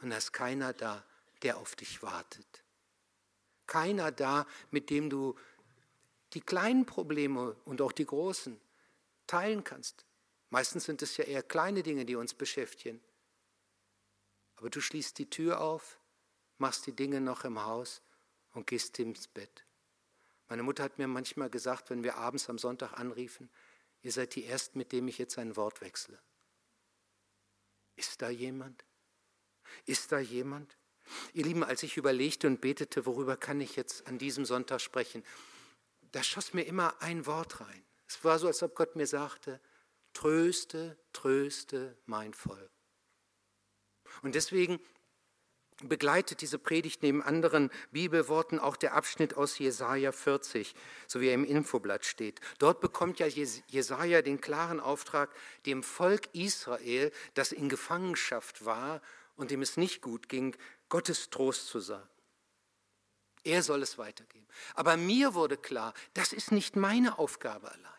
und 0.02 0.10
da 0.10 0.18
ist 0.18 0.32
keiner 0.32 0.74
da, 0.74 1.06
der 1.44 1.58
auf 1.58 1.76
dich 1.76 2.02
wartet. 2.02 2.64
Keiner 3.66 4.12
da, 4.12 4.48
mit 4.72 4.90
dem 4.90 5.10
du 5.10 5.38
die 6.34 6.42
kleinen 6.42 6.86
Probleme 6.86 7.56
und 7.66 7.82
auch 7.82 7.92
die 7.92 8.06
großen 8.06 8.60
teilen 9.28 9.64
kannst. 9.64 10.06
Meistens 10.50 10.86
sind 10.86 11.02
es 11.02 11.18
ja 11.18 11.26
eher 11.26 11.44
kleine 11.44 11.84
Dinge, 11.84 12.06
die 12.06 12.16
uns 12.16 12.34
beschäftigen. 12.34 13.02
Aber 14.56 14.70
du 14.70 14.82
schließt 14.82 15.18
die 15.18 15.30
Tür 15.30 15.62
auf, 15.62 16.00
machst 16.58 16.88
die 16.88 16.96
Dinge 16.96 17.22
noch 17.22 17.44
im 17.44 17.64
Haus 17.64 18.02
und 18.54 18.68
gehst 18.68 18.98
ins 19.00 19.28
Bett. 19.28 19.66
Meine 20.50 20.64
Mutter 20.64 20.84
hat 20.84 20.98
mir 20.98 21.08
manchmal 21.08 21.50
gesagt, 21.50 21.90
wenn 21.90 22.04
wir 22.04 22.16
abends 22.16 22.50
am 22.50 22.58
Sonntag 22.58 22.94
anriefen, 22.94 23.50
ihr 24.02 24.12
seid 24.12 24.36
die 24.36 24.46
Ersten, 24.46 24.78
mit 24.78 24.92
dem 24.94 25.08
ich 25.08 25.18
jetzt 25.18 25.38
ein 25.38 25.56
Wort 25.58 25.82
wechsle. 25.82 26.20
Ist 27.96 28.22
da 28.22 28.30
jemand? 28.30 28.86
Ist 29.86 30.12
da 30.12 30.20
jemand? 30.20 30.78
Ihr 31.34 31.46
Lieben, 31.46 31.64
als 31.64 31.84
ich 31.84 31.98
überlegte 31.98 32.48
und 32.48 32.62
betete, 32.62 33.06
worüber 33.06 33.38
kann 33.38 33.62
ich 33.62 33.76
jetzt 33.76 34.08
an 34.08 34.18
diesem 34.18 34.46
Sonntag 34.46 34.82
sprechen, 34.82 35.24
da 36.12 36.24
schoss 36.24 36.54
mir 36.54 36.64
immer 36.64 37.02
ein 37.02 37.26
Wort 37.26 37.62
rein. 37.62 37.84
Es 38.08 38.24
war 38.24 38.40
so, 38.40 38.48
als 38.48 38.64
ob 38.64 38.76
Gott 38.76 38.96
mir 38.96 39.08
sagte, 39.08 39.60
tröste, 40.14 40.98
tröste 41.14 41.98
mein 42.06 42.34
Volk. 42.34 42.72
Und 44.22 44.36
deswegen 44.36 44.80
begleitet 45.84 46.42
diese 46.42 46.58
Predigt 46.58 47.04
neben 47.04 47.22
anderen 47.22 47.70
Bibelworten 47.92 48.60
auch 48.60 48.78
der 48.78 48.96
Abschnitt 48.96 49.36
aus 49.36 49.60
Jesaja 49.60 50.12
40, 50.12 50.74
so 51.06 51.22
wie 51.22 51.28
er 51.28 51.36
im 51.36 51.46
Infoblatt 51.46 52.06
steht. 52.06 52.40
Dort 52.58 52.82
bekommt 52.82 53.20
ja 53.20 53.28
Jesaja 53.28 54.22
den 54.24 54.42
klaren 54.42 54.80
Auftrag, 54.80 55.30
dem 55.66 55.84
Volk 55.84 56.30
Israel, 56.34 57.12
das 57.36 57.52
in 57.52 57.70
Gefangenschaft 57.70 58.66
war 58.66 59.02
und 59.36 59.52
dem 59.52 59.62
es 59.62 59.78
nicht 59.78 60.02
gut 60.02 60.30
ging, 60.30 60.56
Gottes 60.90 61.30
Trost 61.30 61.68
zu 61.68 61.80
sagen. 61.80 62.10
Er 63.44 63.64
soll 63.64 63.82
es 63.82 63.98
weitergeben. 63.98 64.48
Aber 64.74 64.98
mir 64.98 65.34
wurde 65.34 65.58
klar, 65.58 65.94
das 66.14 66.34
ist 66.34 66.52
nicht 66.52 66.76
meine 66.76 67.18
Aufgabe 67.18 67.72
allein. 67.72 67.94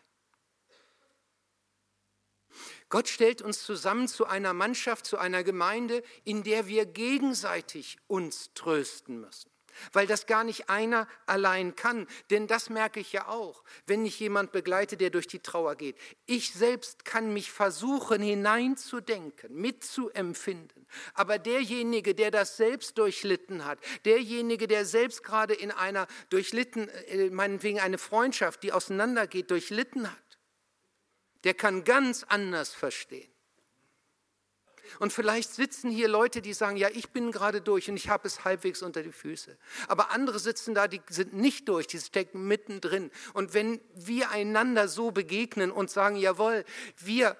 Gott 2.89 3.07
stellt 3.07 3.41
uns 3.41 3.63
zusammen 3.63 4.07
zu 4.07 4.25
einer 4.25 4.53
Mannschaft, 4.53 5.05
zu 5.05 5.17
einer 5.17 5.43
Gemeinde, 5.43 6.03
in 6.23 6.43
der 6.43 6.67
wir 6.67 6.85
gegenseitig 6.85 7.97
uns 8.07 8.51
trösten 8.53 9.21
müssen. 9.21 9.51
Weil 9.93 10.07
das 10.07 10.25
gar 10.25 10.43
nicht 10.43 10.69
einer 10.69 11.07
allein 11.25 11.75
kann. 11.75 12.07
Denn 12.29 12.47
das 12.47 12.69
merke 12.69 12.99
ich 12.99 13.11
ja 13.13 13.27
auch, 13.27 13.63
wenn 13.85 14.05
ich 14.05 14.19
jemand 14.19 14.51
begleite, 14.51 14.97
der 14.97 15.09
durch 15.09 15.27
die 15.27 15.39
Trauer 15.39 15.75
geht. 15.75 15.97
Ich 16.25 16.53
selbst 16.53 17.05
kann 17.05 17.33
mich 17.33 17.51
versuchen 17.51 18.21
hineinzudenken, 18.21 19.55
mitzuempfinden. 19.55 20.87
Aber 21.13 21.37
derjenige, 21.37 22.15
der 22.15 22.31
das 22.31 22.57
selbst 22.57 22.97
durchlitten 22.97 23.65
hat, 23.65 23.79
derjenige, 24.05 24.67
der 24.67 24.85
selbst 24.85 25.23
gerade 25.23 25.53
in 25.53 25.71
einer 25.71 26.07
durchlitten, 26.29 26.89
äh, 26.89 27.29
meinetwegen 27.29 27.79
eine 27.79 27.97
Freundschaft, 27.97 28.63
die 28.63 28.71
auseinandergeht, 28.71 29.51
durchlitten 29.51 30.09
hat, 30.11 30.39
der 31.43 31.53
kann 31.53 31.83
ganz 31.83 32.23
anders 32.23 32.73
verstehen. 32.73 33.31
Und 34.99 35.13
vielleicht 35.13 35.53
sitzen 35.53 35.91
hier 35.91 36.07
Leute, 36.07 36.41
die 36.41 36.53
sagen, 36.53 36.77
ja, 36.77 36.89
ich 36.89 37.11
bin 37.11 37.31
gerade 37.31 37.61
durch 37.61 37.89
und 37.89 37.95
ich 37.95 38.09
habe 38.09 38.27
es 38.27 38.43
halbwegs 38.43 38.81
unter 38.81 39.03
die 39.03 39.11
Füße. 39.11 39.57
Aber 39.87 40.11
andere 40.11 40.39
sitzen 40.39 40.73
da, 40.73 40.87
die 40.87 41.01
sind 41.09 41.33
nicht 41.33 41.69
durch, 41.69 41.87
die 41.87 41.99
stecken 41.99 42.47
mittendrin. 42.47 43.11
Und 43.33 43.53
wenn 43.53 43.79
wir 43.93 44.31
einander 44.31 44.87
so 44.87 45.11
begegnen 45.11 45.71
und 45.71 45.89
sagen, 45.89 46.15
jawohl, 46.15 46.65
wir 46.97 47.37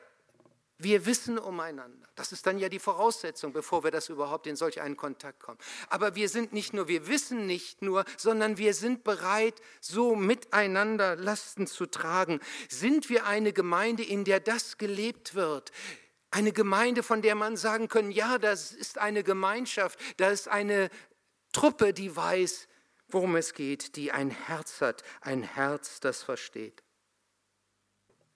wir 0.82 1.06
wissen 1.06 1.38
umeinander. 1.38 2.08
Das 2.16 2.32
ist 2.32 2.48
dann 2.48 2.58
ja 2.58 2.70
die 2.70 2.80
Voraussetzung, 2.80 3.52
bevor 3.52 3.84
wir 3.84 3.92
das 3.92 4.08
überhaupt 4.08 4.48
in 4.48 4.56
solch 4.56 4.80
einen 4.80 4.96
Kontakt 4.96 5.42
kommen. 5.42 5.60
Aber 5.90 6.16
wir 6.16 6.30
sind 6.30 6.54
nicht 6.54 6.74
nur, 6.74 6.88
wir 6.88 7.08
wissen 7.08 7.46
nicht 7.46 7.82
nur, 7.82 8.06
sondern 8.18 8.58
wir 8.58 8.74
sind 8.74 9.04
bereit, 9.04 9.56
so 9.82 10.16
miteinander 10.16 11.18
Lasten 11.18 11.68
zu 11.68 11.86
tragen. 11.86 12.40
Sind 12.70 13.10
wir 13.10 13.26
eine 13.26 13.52
Gemeinde, 13.52 14.04
in 14.04 14.24
der 14.24 14.40
das 14.40 14.78
gelebt 14.78 15.36
wird? 15.36 15.74
Eine 16.32 16.52
Gemeinde, 16.52 17.04
von 17.04 17.22
der 17.22 17.36
man 17.36 17.58
sagen 17.58 17.88
kann, 17.88 18.12
ja, 18.12 18.38
das 18.38 18.72
ist 18.72 18.98
eine 18.98 19.24
Gemeinschaft, 19.24 20.00
da 20.18 20.30
ist 20.30 20.48
eine 20.48 20.90
Truppe, 21.52 21.94
die 21.94 22.16
weiß, 22.16 22.68
worum 23.08 23.36
es 23.36 23.54
geht, 23.54 23.96
die 23.96 24.12
ein 24.12 24.30
Herz 24.30 24.82
hat, 24.82 25.04
ein 25.22 25.42
Herz, 25.42 26.00
das 26.00 26.22
versteht. 26.24 26.84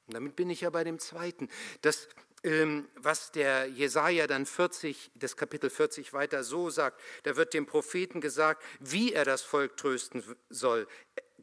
Und 0.07 0.15
damit 0.15 0.35
bin 0.35 0.49
ich 0.49 0.61
ja 0.61 0.69
bei 0.69 0.83
dem 0.83 0.99
zweiten. 0.99 1.49
Das 1.81 2.07
ähm, 2.43 2.89
was 2.95 3.31
der 3.31 3.67
Jesaja 3.67 4.27
dann 4.27 4.45
40, 4.45 5.11
das 5.15 5.37
Kapitel 5.37 5.69
40 5.69 6.11
weiter 6.11 6.43
so 6.43 6.69
sagt. 6.69 6.99
Da 7.23 7.37
wird 7.37 7.53
dem 7.53 7.65
Propheten 7.65 8.19
gesagt, 8.19 8.61
wie 8.79 9.13
er 9.13 9.23
das 9.23 9.43
Volk 9.43 9.77
trösten 9.77 10.23
soll. 10.49 10.87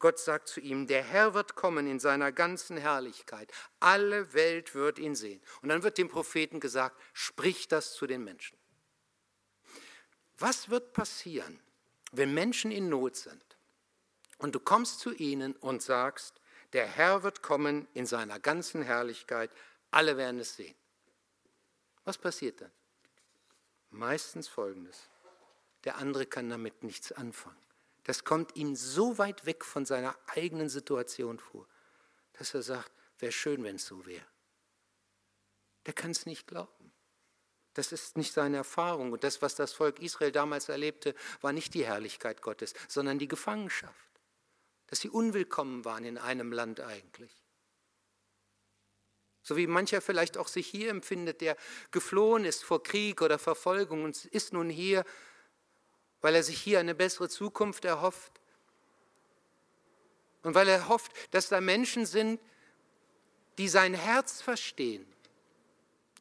Gott 0.01 0.19
sagt 0.19 0.49
zu 0.49 0.61
ihm, 0.61 0.87
der 0.87 1.03
Herr 1.03 1.35
wird 1.35 1.55
kommen 1.55 1.87
in 1.87 2.01
seiner 2.01 2.33
ganzen 2.33 2.79
Herrlichkeit. 2.79 3.53
Alle 3.79 4.33
Welt 4.33 4.75
wird 4.75 4.99
ihn 4.99 5.15
sehen. 5.15 5.43
Und 5.61 5.69
dann 5.69 5.83
wird 5.83 5.99
dem 5.99 6.09
Propheten 6.09 6.59
gesagt, 6.59 7.01
sprich 7.13 7.69
das 7.69 7.93
zu 7.93 8.07
den 8.07 8.25
Menschen. 8.25 8.59
Was 10.39 10.71
wird 10.71 10.95
passieren, 10.95 11.61
wenn 12.13 12.33
Menschen 12.33 12.73
in 12.73 12.89
Not 12.89 13.15
sind 13.15 13.45
und 14.39 14.55
du 14.55 14.61
kommst 14.61 15.01
zu 15.01 15.13
ihnen 15.13 15.55
und 15.57 15.83
sagst, 15.83 16.41
der 16.73 16.87
Herr 16.87 17.23
wird 17.23 17.43
kommen 17.43 17.87
in 17.93 18.07
seiner 18.07 18.41
ganzen 18.41 18.83
Herrlichkeit, 18.83 19.51
alle 19.91 20.17
werden 20.17 20.41
es 20.41 20.57
sehen. 20.57 20.77
Was 22.05 22.17
passiert 22.17 22.63
dann? 22.63 22.73
Meistens 23.91 24.49
Folgendes. 24.49 25.11
Der 25.85 25.97
andere 25.97 26.25
kann 26.25 26.49
damit 26.49 26.83
nichts 26.85 27.13
anfangen. 27.13 27.70
Das 28.11 28.25
kommt 28.25 28.57
ihm 28.57 28.75
so 28.75 29.19
weit 29.19 29.47
weg 29.47 29.65
von 29.65 29.87
seiner 29.87 30.19
eigenen 30.27 30.69
Situation 30.69 31.39
vor, 31.39 31.69
dass 32.33 32.55
er 32.55 32.63
sagt, 32.63 32.91
wäre 33.21 33.31
schön, 33.31 33.63
wenn 33.63 33.77
es 33.77 33.87
so 33.87 34.05
wäre. 34.05 34.27
Der 35.87 35.95
kann 35.95 36.11
es 36.11 36.27
nicht 36.27 36.49
glauben. 36.49 36.93
Das 37.75 37.93
ist 37.93 38.19
nicht 38.19 38.33
seine 38.33 38.57
Erfahrung. 38.57 39.13
Und 39.13 39.23
das, 39.23 39.43
was 39.43 39.55
das 39.55 39.73
Volk 39.73 40.01
Israel 40.01 40.33
damals 40.33 40.69
erlebte, 40.69 41.15
war 41.41 41.53
nicht 41.53 41.73
die 41.73 41.87
Herrlichkeit 41.87 42.43
Gottes, 42.43 42.75
sondern 42.89 43.21
die 43.21 43.29
Gefangenschaft. 43.29 44.11
Dass 44.89 44.99
sie 44.99 45.09
unwillkommen 45.09 45.85
waren 45.85 46.05
in 46.05 46.19
einem 46.19 46.51
Land 46.51 46.81
eigentlich. 46.81 47.45
So 49.45 49.57
wie 49.57 49.69
mancher 49.69 50.01
vielleicht 50.01 50.37
auch 50.37 50.49
sich 50.49 50.67
hier 50.67 50.91
empfindet, 50.91 51.41
der 51.43 51.57
geflohen 51.93 52.45
ist 52.45 52.65
vor 52.65 52.83
Krieg 52.83 53.23
oder 53.23 53.39
Verfolgung 53.39 54.03
und 54.03 54.25
ist 54.25 54.53
nun 54.53 54.69
hier, 54.69 55.05
weil 56.21 56.35
er 56.35 56.43
sich 56.43 56.61
hier 56.61 56.81
eine 56.81 56.95
bessere 56.95 57.29
Zukunft 57.29 57.85
erhofft. 57.85 58.33
Und 60.43 60.55
weil 60.55 60.69
er 60.69 60.89
hofft, 60.89 61.13
dass 61.33 61.49
da 61.49 61.61
Menschen 61.61 62.07
sind, 62.07 62.41
die 63.59 63.69
sein 63.69 63.95
Herz 63.95 64.41
verstehen. 64.41 65.07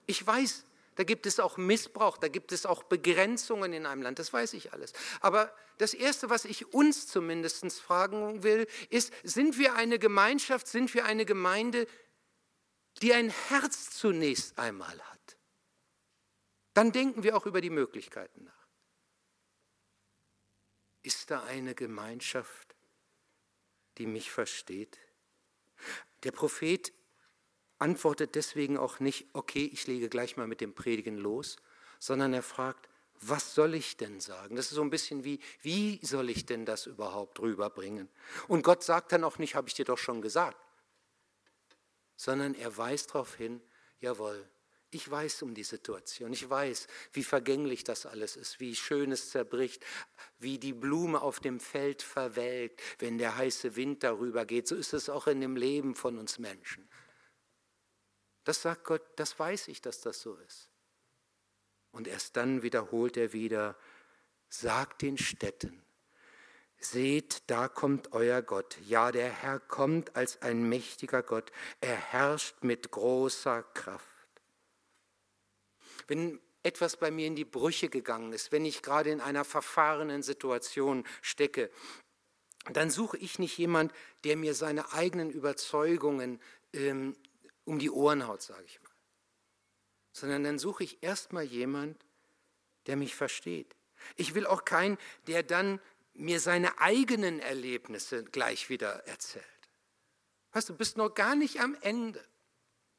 Ich 0.05 0.25
weiß, 0.25 0.65
da 0.95 1.03
gibt 1.05 1.25
es 1.25 1.39
auch 1.39 1.55
Missbrauch, 1.55 2.17
da 2.17 2.27
gibt 2.27 2.51
es 2.51 2.65
auch 2.65 2.83
Begrenzungen 2.83 3.71
in 3.71 3.85
einem 3.85 4.01
Land, 4.01 4.19
das 4.19 4.33
weiß 4.33 4.53
ich 4.53 4.73
alles. 4.73 4.91
Aber 5.21 5.53
das 5.77 5.93
Erste, 5.93 6.29
was 6.29 6.43
ich 6.43 6.73
uns 6.73 7.07
zumindest 7.07 7.81
fragen 7.81 8.43
will, 8.43 8.67
ist, 8.89 9.13
sind 9.23 9.57
wir 9.57 9.75
eine 9.75 9.97
Gemeinschaft, 9.97 10.67
sind 10.67 10.93
wir 10.93 11.05
eine 11.05 11.23
Gemeinde, 11.23 11.87
die 13.01 13.13
ein 13.13 13.29
Herz 13.47 13.91
zunächst 13.91 14.59
einmal 14.59 14.99
hat. 14.99 15.37
Dann 16.73 16.91
denken 16.91 17.23
wir 17.23 17.37
auch 17.37 17.45
über 17.45 17.61
die 17.61 17.69
Möglichkeiten 17.69 18.43
nach. 18.43 18.58
Ist 21.01 21.31
da 21.31 21.43
eine 21.43 21.75
Gemeinschaft, 21.75 22.75
die 23.97 24.05
mich 24.05 24.31
versteht? 24.31 24.99
Der 26.23 26.31
Prophet 26.31 26.91
antwortet 27.77 28.35
deswegen 28.35 28.77
auch 28.77 28.99
nicht, 28.99 29.27
okay, 29.33 29.69
ich 29.71 29.87
lege 29.87 30.09
gleich 30.09 30.35
mal 30.37 30.47
mit 30.47 30.61
dem 30.61 30.75
Predigen 30.75 31.17
los, 31.17 31.57
sondern 31.99 32.33
er 32.33 32.43
fragt, 32.43 32.89
was 33.21 33.53
soll 33.53 33.73
ich 33.73 33.97
denn 33.97 34.19
sagen? 34.19 34.55
Das 34.55 34.67
ist 34.67 34.75
so 34.75 34.81
ein 34.81 34.89
bisschen 34.89 35.23
wie, 35.23 35.39
wie 35.61 35.99
soll 36.05 36.29
ich 36.29 36.45
denn 36.45 36.65
das 36.65 36.85
überhaupt 36.85 37.39
rüberbringen? 37.39 38.09
Und 38.47 38.63
Gott 38.63 38.83
sagt 38.83 39.11
dann 39.11 39.23
auch 39.23 39.37
nicht, 39.37 39.55
habe 39.55 39.67
ich 39.67 39.73
dir 39.73 39.85
doch 39.85 39.97
schon 39.97 40.21
gesagt, 40.21 40.57
sondern 42.15 42.53
er 42.53 42.77
weist 42.77 43.09
darauf 43.09 43.35
hin, 43.35 43.61
jawohl, 43.99 44.49
ich 44.91 45.09
weiß 45.09 45.43
um 45.43 45.53
die 45.53 45.63
Situation, 45.63 46.33
ich 46.33 46.49
weiß, 46.49 46.87
wie 47.13 47.23
vergänglich 47.23 47.83
das 47.83 48.05
alles 48.05 48.35
ist, 48.35 48.59
wie 48.59 48.75
schön 48.75 49.11
es 49.11 49.29
zerbricht, 49.29 49.85
wie 50.39 50.57
die 50.57 50.73
Blume 50.73 51.21
auf 51.21 51.39
dem 51.39 51.59
Feld 51.59 52.01
verwelkt, 52.01 52.81
wenn 52.99 53.17
der 53.17 53.37
heiße 53.37 53.75
Wind 53.75 54.03
darüber 54.03 54.45
geht. 54.45 54.67
So 54.67 54.75
ist 54.75 54.93
es 54.93 55.09
auch 55.09 55.27
in 55.27 55.41
dem 55.41 55.55
Leben 55.55 55.95
von 55.95 56.17
uns 56.17 56.39
Menschen. 56.39 56.89
Das 58.43 58.63
sagt 58.63 58.83
Gott, 58.85 59.03
das 59.17 59.37
weiß 59.37 59.67
ich, 59.67 59.81
dass 59.81 60.01
das 60.01 60.21
so 60.21 60.35
ist. 60.37 60.69
Und 61.91 62.07
erst 62.07 62.35
dann 62.35 62.63
wiederholt 62.63 63.17
er 63.17 63.33
wieder, 63.33 63.77
sagt 64.49 65.03
den 65.03 65.17
Städten, 65.17 65.83
seht, 66.79 67.43
da 67.47 67.67
kommt 67.67 68.13
euer 68.13 68.41
Gott. 68.41 68.77
Ja, 68.87 69.11
der 69.11 69.29
Herr 69.29 69.59
kommt 69.59 70.15
als 70.15 70.41
ein 70.41 70.67
mächtiger 70.67 71.21
Gott. 71.21 71.51
Er 71.81 71.95
herrscht 71.95 72.63
mit 72.63 72.89
großer 72.89 73.63
Kraft. 73.73 74.08
Wenn 76.09 76.39
etwas 76.63 76.97
bei 76.97 77.09
mir 77.09 77.27
in 77.27 77.35
die 77.35 77.45
Brüche 77.45 77.87
gegangen 77.87 78.33
ist, 78.33 78.51
wenn 78.51 78.65
ich 78.65 78.81
gerade 78.81 79.09
in 79.09 79.21
einer 79.21 79.45
verfahrenen 79.45 80.23
Situation 80.23 81.05
stecke, 81.21 81.71
dann 82.73 82.89
suche 82.89 83.17
ich 83.17 83.39
nicht 83.39 83.57
jemand, 83.57 83.93
der 84.25 84.35
mir 84.35 84.53
seine 84.53 84.91
eigenen 84.91 85.31
Überzeugungen 85.31 86.41
ähm, 86.73 87.15
um 87.63 87.79
die 87.79 87.89
Ohren 87.89 88.27
haut, 88.27 88.41
sage 88.41 88.65
ich 88.65 88.81
mal 88.81 88.89
sondern 90.19 90.43
dann 90.43 90.59
suche 90.59 90.83
ich 90.83 91.01
erstmal 91.01 91.43
jemand, 91.43 92.05
der 92.85 92.95
mich 92.95 93.15
versteht. 93.15 93.75
Ich 94.15 94.33
will 94.33 94.45
auch 94.45 94.65
keinen, 94.65 94.97
der 95.27 95.43
dann 95.43 95.79
mir 96.13 96.39
seine 96.39 96.79
eigenen 96.79 97.39
Erlebnisse 97.39 98.23
gleich 98.23 98.69
wieder 98.69 99.05
erzählt. 99.07 99.45
Weißt 100.51 100.69
du, 100.69 100.75
bist 100.75 100.97
noch 100.97 101.13
gar 101.13 101.35
nicht 101.35 101.61
am 101.61 101.75
Ende. 101.81 102.23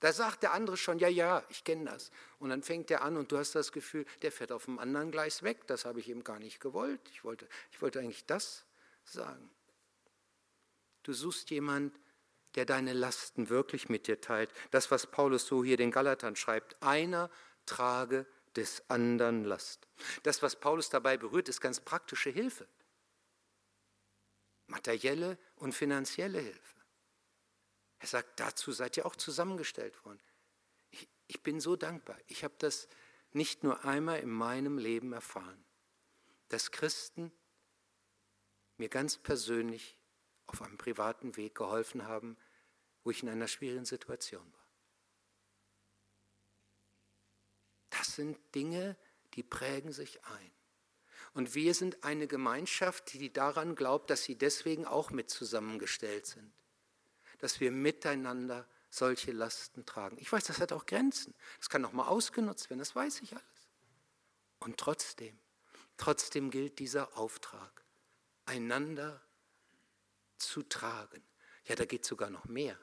Da 0.01 0.13
sagt 0.13 0.43
der 0.43 0.53
andere 0.53 0.77
schon, 0.77 0.99
ja, 0.99 1.09
ja, 1.09 1.45
ich 1.51 1.63
kenne 1.63 1.91
das. 1.91 2.11
Und 2.39 2.51
dann 2.51 2.63
fängt 2.63 2.89
der 2.89 3.03
an 3.03 3.19
und 3.19 3.31
du 3.33 3.39
hast 3.39 3.55
das 3.55 3.71
Gefühl, 3.71 4.07
der 4.23 4.33
fährt 4.33 4.51
auf 4.51 4.65
dem 4.65 4.79
anderen 4.79 5.11
Gleis 5.11 5.43
weg. 5.43 5.67
Das 5.67 5.85
habe 5.85 6.01
ich 6.01 6.09
eben 6.09 6.25
gar 6.25 6.39
nicht 6.39 6.59
gewollt. 6.59 7.01
Ich 7.13 7.23
wollte, 7.23 7.47
ich 7.71 7.81
wollte 7.83 8.01
eigentlich 8.01 8.25
das 8.25 8.65
sagen. 9.05 9.51
Du 11.03 11.13
suchst 11.13 11.51
jemanden, 11.51 11.95
der 12.55 12.65
deine 12.65 12.95
Lasten 12.95 13.49
wirklich 13.51 13.89
mit 13.89 14.07
dir 14.07 14.21
teilt. 14.21 14.51
Das, 14.71 14.91
was 14.91 15.07
Paulus 15.07 15.47
so 15.47 15.63
hier 15.63 15.77
den 15.77 15.91
Galatern 15.91 16.35
schreibt, 16.35 16.83
einer 16.83 17.31
trage 17.67 18.27
des 18.57 18.83
anderen 18.89 19.45
Last. 19.45 19.87
Das, 20.23 20.43
was 20.43 20.57
Paulus 20.57 20.89
dabei 20.89 21.17
berührt, 21.17 21.49
ist 21.49 21.61
ganz 21.61 21.79
praktische 21.79 22.31
Hilfe. 22.31 22.67
Materielle 24.67 25.39
und 25.57 25.75
finanzielle 25.75 26.41
Hilfe. 26.41 26.80
Er 28.01 28.07
sagt, 28.07 28.41
dazu 28.41 28.73
seid 28.73 28.97
ihr 28.97 29.07
auch 29.07 29.15
zusammengestellt 29.15 30.05
worden. 30.05 30.21
Ich, 30.91 31.09
ich 31.29 31.43
bin 31.43 31.61
so 31.61 31.77
dankbar. 31.77 32.19
Ich 32.27 32.45
habe 32.45 32.55
das 32.59 32.89
nicht 33.33 33.63
nur 33.63 33.85
einmal 33.85 34.21
in 34.21 34.31
meinem 34.31 34.79
Leben 34.79 35.13
erfahren, 35.13 35.65
dass 36.49 36.73
Christen 36.73 37.31
mir 38.79 38.89
ganz 38.89 39.19
persönlich 39.19 39.99
auf 40.47 40.63
einem 40.63 40.79
privaten 40.79 41.37
Weg 41.37 41.55
geholfen 41.55 42.07
haben, 42.07 42.37
wo 43.05 43.11
ich 43.11 43.23
in 43.23 43.29
einer 43.29 43.49
schwierigen 43.49 43.85
Situation 43.85 44.53
war. 44.53 44.67
Das 47.91 48.15
sind 48.17 48.39
Dinge, 48.55 48.97
die 49.35 49.43
prägen 49.43 49.93
sich 49.93 50.25
ein. 50.25 50.51
Und 51.35 51.55
wir 51.55 51.75
sind 51.75 52.03
eine 52.03 52.27
Gemeinschaft, 52.27 53.13
die 53.13 53.33
daran 53.33 53.77
glaubt, 53.77 54.11
dass 54.11 54.25
sie 54.25 54.37
deswegen 54.37 54.87
auch 54.87 55.11
mit 55.11 55.31
zusammengestellt 55.31 56.27
sind. 56.27 56.53
Dass 57.41 57.61
wir 57.61 57.71
miteinander 57.71 58.67
solche 58.91 59.33
Lasten 59.33 59.87
tragen. 59.87 60.19
Ich 60.19 60.31
weiß, 60.31 60.45
das 60.45 60.61
hat 60.61 60.73
auch 60.73 60.85
Grenzen. 60.85 61.35
Das 61.59 61.69
kann 61.69 61.85
auch 61.85 61.93
mal 61.93 62.09
ausgenutzt 62.09 62.69
werden, 62.71 62.81
das 62.81 62.95
weiß 62.95 63.23
ich 63.23 63.33
alles. 63.33 63.45
Und 64.59 64.77
trotzdem, 64.79 65.39
trotzdem 65.97 66.51
gilt 66.51 66.79
dieser 66.79 67.17
Auftrag, 67.17 67.85
einander 68.45 69.23
zu 70.37 70.63
tragen. 70.63 71.23
Ja, 71.65 71.77
da 71.77 71.85
geht 71.85 72.05
sogar 72.05 72.31
noch 72.31 72.47
mehr. 72.47 72.79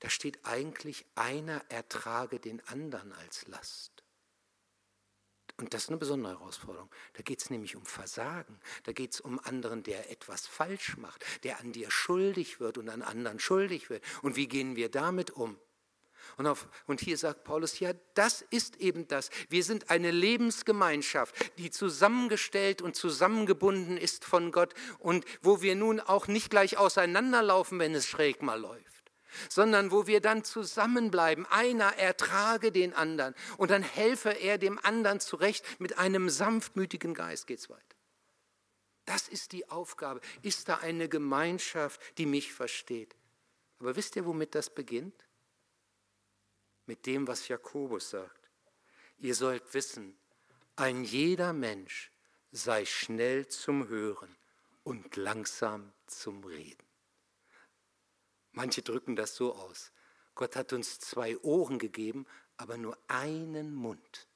Da 0.00 0.10
steht 0.10 0.44
eigentlich, 0.44 1.06
einer 1.14 1.64
ertrage 1.70 2.40
den 2.40 2.66
anderen 2.68 3.12
als 3.12 3.46
Last. 3.46 3.97
Und 5.58 5.74
das 5.74 5.84
ist 5.84 5.88
eine 5.88 5.98
besondere 5.98 6.38
Herausforderung. 6.38 6.88
Da 7.14 7.22
geht 7.22 7.42
es 7.42 7.50
nämlich 7.50 7.74
um 7.74 7.84
Versagen. 7.84 8.60
Da 8.84 8.92
geht 8.92 9.14
es 9.14 9.20
um 9.20 9.40
anderen, 9.40 9.82
der 9.82 10.10
etwas 10.10 10.46
falsch 10.46 10.96
macht, 10.96 11.24
der 11.42 11.58
an 11.58 11.72
dir 11.72 11.90
schuldig 11.90 12.60
wird 12.60 12.78
und 12.78 12.88
an 12.88 13.02
anderen 13.02 13.40
schuldig 13.40 13.90
wird. 13.90 14.02
Und 14.22 14.36
wie 14.36 14.46
gehen 14.46 14.76
wir 14.76 14.88
damit 14.88 15.32
um? 15.32 15.58
Und, 16.36 16.46
auf, 16.46 16.68
und 16.86 17.00
hier 17.00 17.16
sagt 17.16 17.44
Paulus, 17.44 17.80
ja, 17.80 17.92
das 18.14 18.42
ist 18.50 18.76
eben 18.76 19.08
das. 19.08 19.30
Wir 19.48 19.64
sind 19.64 19.90
eine 19.90 20.10
Lebensgemeinschaft, 20.10 21.34
die 21.58 21.70
zusammengestellt 21.70 22.82
und 22.82 22.94
zusammengebunden 22.94 23.96
ist 23.96 24.24
von 24.24 24.52
Gott 24.52 24.74
und 24.98 25.24
wo 25.42 25.62
wir 25.62 25.74
nun 25.74 26.00
auch 26.00 26.28
nicht 26.28 26.50
gleich 26.50 26.76
auseinanderlaufen, 26.76 27.78
wenn 27.78 27.94
es 27.94 28.06
schräg 28.06 28.42
mal 28.42 28.60
läuft, 28.60 28.97
sondern 29.48 29.90
wo 29.90 30.06
wir 30.06 30.20
dann 30.20 30.44
zusammenbleiben. 30.44 31.46
Einer 31.46 31.96
ertrage 31.96 32.72
den 32.72 32.92
anderen 32.92 33.34
und 33.56 33.70
dann 33.70 33.82
helfe 33.82 34.30
er 34.30 34.58
dem 34.58 34.78
anderen 34.84 35.20
zurecht. 35.20 35.64
Mit 35.80 35.98
einem 35.98 36.28
sanftmütigen 36.28 37.14
Geist 37.14 37.46
geht 37.46 37.58
es 37.60 37.70
weiter. 37.70 37.82
Das 39.04 39.28
ist 39.28 39.52
die 39.52 39.68
Aufgabe. 39.70 40.20
Ist 40.42 40.68
da 40.68 40.76
eine 40.76 41.08
Gemeinschaft, 41.08 42.00
die 42.18 42.26
mich 42.26 42.52
versteht? 42.52 43.16
Aber 43.78 43.96
wisst 43.96 44.16
ihr, 44.16 44.26
womit 44.26 44.54
das 44.54 44.70
beginnt? 44.70 45.28
mit 46.88 47.04
dem, 47.06 47.28
was 47.28 47.46
Jakobus 47.46 48.10
sagt. 48.10 48.50
Ihr 49.18 49.34
sollt 49.34 49.74
wissen, 49.74 50.18
ein 50.74 51.04
jeder 51.04 51.52
Mensch 51.52 52.10
sei 52.50 52.84
schnell 52.86 53.46
zum 53.46 53.88
Hören 53.88 54.34
und 54.84 55.16
langsam 55.16 55.92
zum 56.06 56.42
Reden. 56.44 56.87
Manche 58.58 58.82
drücken 58.82 59.14
das 59.14 59.36
so 59.36 59.54
aus. 59.54 59.92
Gott 60.34 60.56
hat 60.56 60.72
uns 60.72 60.98
zwei 60.98 61.38
Ohren 61.42 61.78
gegeben, 61.78 62.26
aber 62.56 62.76
nur 62.76 62.98
einen 63.06 63.72
Mund. 63.72 64.26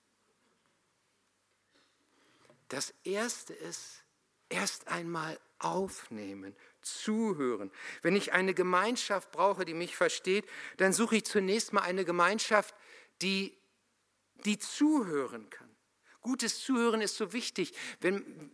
Das 2.68 2.94
Erste 3.02 3.52
ist, 3.52 4.04
erst 4.48 4.86
einmal 4.86 5.40
aufnehmen, 5.58 6.54
zuhören. 6.82 7.72
Wenn 8.02 8.14
ich 8.14 8.32
eine 8.32 8.54
Gemeinschaft 8.54 9.32
brauche, 9.32 9.64
die 9.64 9.74
mich 9.74 9.96
versteht, 9.96 10.48
dann 10.76 10.92
suche 10.92 11.16
ich 11.16 11.24
zunächst 11.24 11.72
mal 11.72 11.80
eine 11.80 12.04
Gemeinschaft, 12.04 12.76
die, 13.22 13.58
die 14.44 14.60
zuhören 14.60 15.50
kann. 15.50 15.74
Gutes 16.20 16.60
Zuhören 16.60 17.00
ist 17.00 17.16
so 17.16 17.32
wichtig. 17.32 17.74
Wenn, 17.98 18.52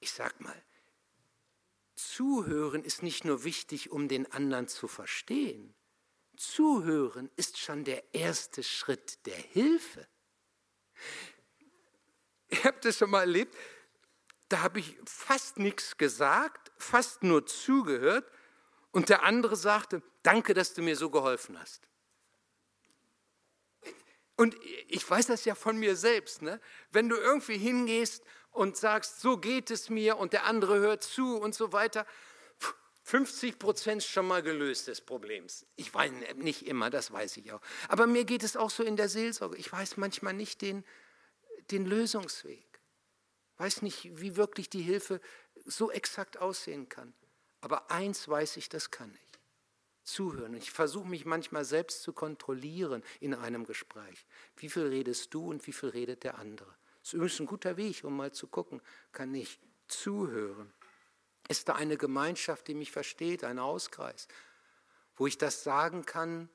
ich 0.00 0.10
sag 0.12 0.40
mal, 0.40 0.56
Zuhören 1.98 2.84
ist 2.84 3.02
nicht 3.02 3.24
nur 3.24 3.42
wichtig, 3.42 3.90
um 3.90 4.06
den 4.06 4.30
anderen 4.30 4.68
zu 4.68 4.86
verstehen. 4.86 5.74
Zuhören 6.36 7.28
ist 7.34 7.58
schon 7.58 7.82
der 7.82 8.14
erste 8.14 8.62
Schritt 8.62 9.26
der 9.26 9.36
Hilfe. 9.36 10.06
Ihr 12.50 12.62
habt 12.62 12.84
das 12.84 12.98
schon 12.98 13.10
mal 13.10 13.22
erlebt, 13.22 13.56
da 14.48 14.60
habe 14.62 14.78
ich 14.78 14.96
fast 15.04 15.58
nichts 15.58 15.96
gesagt, 15.96 16.70
fast 16.78 17.24
nur 17.24 17.44
zugehört 17.46 18.30
und 18.92 19.08
der 19.08 19.24
andere 19.24 19.56
sagte, 19.56 20.00
danke, 20.22 20.54
dass 20.54 20.74
du 20.74 20.82
mir 20.82 20.96
so 20.96 21.10
geholfen 21.10 21.58
hast. 21.58 21.88
Und 24.36 24.56
ich 24.86 25.08
weiß 25.08 25.26
das 25.26 25.44
ja 25.44 25.56
von 25.56 25.76
mir 25.76 25.96
selbst. 25.96 26.42
Ne? 26.42 26.60
Wenn 26.92 27.08
du 27.08 27.16
irgendwie 27.16 27.58
hingehst 27.58 28.22
und 28.58 28.76
sagst, 28.76 29.20
so 29.20 29.38
geht 29.38 29.70
es 29.70 29.88
mir 29.88 30.18
und 30.18 30.32
der 30.32 30.44
andere 30.44 30.78
hört 30.78 31.02
zu 31.02 31.38
und 31.38 31.54
so 31.54 31.72
weiter, 31.72 32.06
50 33.04 33.58
Prozent 33.58 34.02
schon 34.02 34.26
mal 34.26 34.42
gelöst 34.42 34.88
des 34.88 35.00
Problems. 35.00 35.64
Ich 35.76 35.94
weiß 35.94 36.12
nicht 36.36 36.66
immer, 36.66 36.90
das 36.90 37.10
weiß 37.10 37.38
ich 37.38 37.52
auch. 37.52 37.62
Aber 37.88 38.06
mir 38.06 38.24
geht 38.24 38.42
es 38.42 38.56
auch 38.56 38.68
so 38.68 38.82
in 38.82 38.96
der 38.96 39.08
Seelsorge. 39.08 39.56
Ich 39.56 39.72
weiß 39.72 39.96
manchmal 39.96 40.34
nicht 40.34 40.60
den, 40.60 40.84
den 41.70 41.86
Lösungsweg 41.86 42.68
weiß 43.58 43.82
nicht, 43.82 44.18
wie 44.20 44.36
wirklich 44.36 44.70
die 44.70 44.82
Hilfe 44.82 45.20
so 45.64 45.90
exakt 45.90 46.38
aussehen 46.38 46.88
kann. 46.88 47.12
Aber 47.60 47.90
eins 47.90 48.28
weiß 48.28 48.56
ich, 48.56 48.68
das 48.68 48.90
kann 48.90 49.12
ich. 49.14 49.28
zuhören. 50.04 50.54
Ich 50.54 50.70
versuche 50.70 51.06
mich 51.06 51.26
manchmal 51.26 51.66
selbst 51.66 52.02
zu 52.02 52.14
kontrollieren 52.14 53.04
in 53.20 53.34
einem 53.34 53.66
Gespräch. 53.66 54.24
Wie 54.56 54.70
viel 54.70 54.86
redest 54.86 55.34
du 55.34 55.50
und 55.50 55.66
wie 55.66 55.72
viel 55.74 55.90
redet 55.90 56.24
der 56.24 56.38
andere? 56.38 56.77
Das 57.08 57.14
ist 57.14 57.16
übrigens 57.16 57.40
ein 57.40 57.46
guter 57.46 57.76
Weg, 57.78 58.04
um 58.04 58.14
mal 58.18 58.32
zu 58.32 58.48
gucken, 58.48 58.82
kann 59.12 59.34
ich 59.34 59.58
zuhören. 59.86 60.70
Ist 61.48 61.70
da 61.70 61.74
eine 61.74 61.96
Gemeinschaft, 61.96 62.68
die 62.68 62.74
mich 62.74 62.92
versteht, 62.92 63.44
ein 63.44 63.58
Hauskreis, 63.58 64.28
wo 65.16 65.26
ich 65.26 65.38
das 65.38 65.64
sagen 65.64 66.04
kann, 66.04 66.50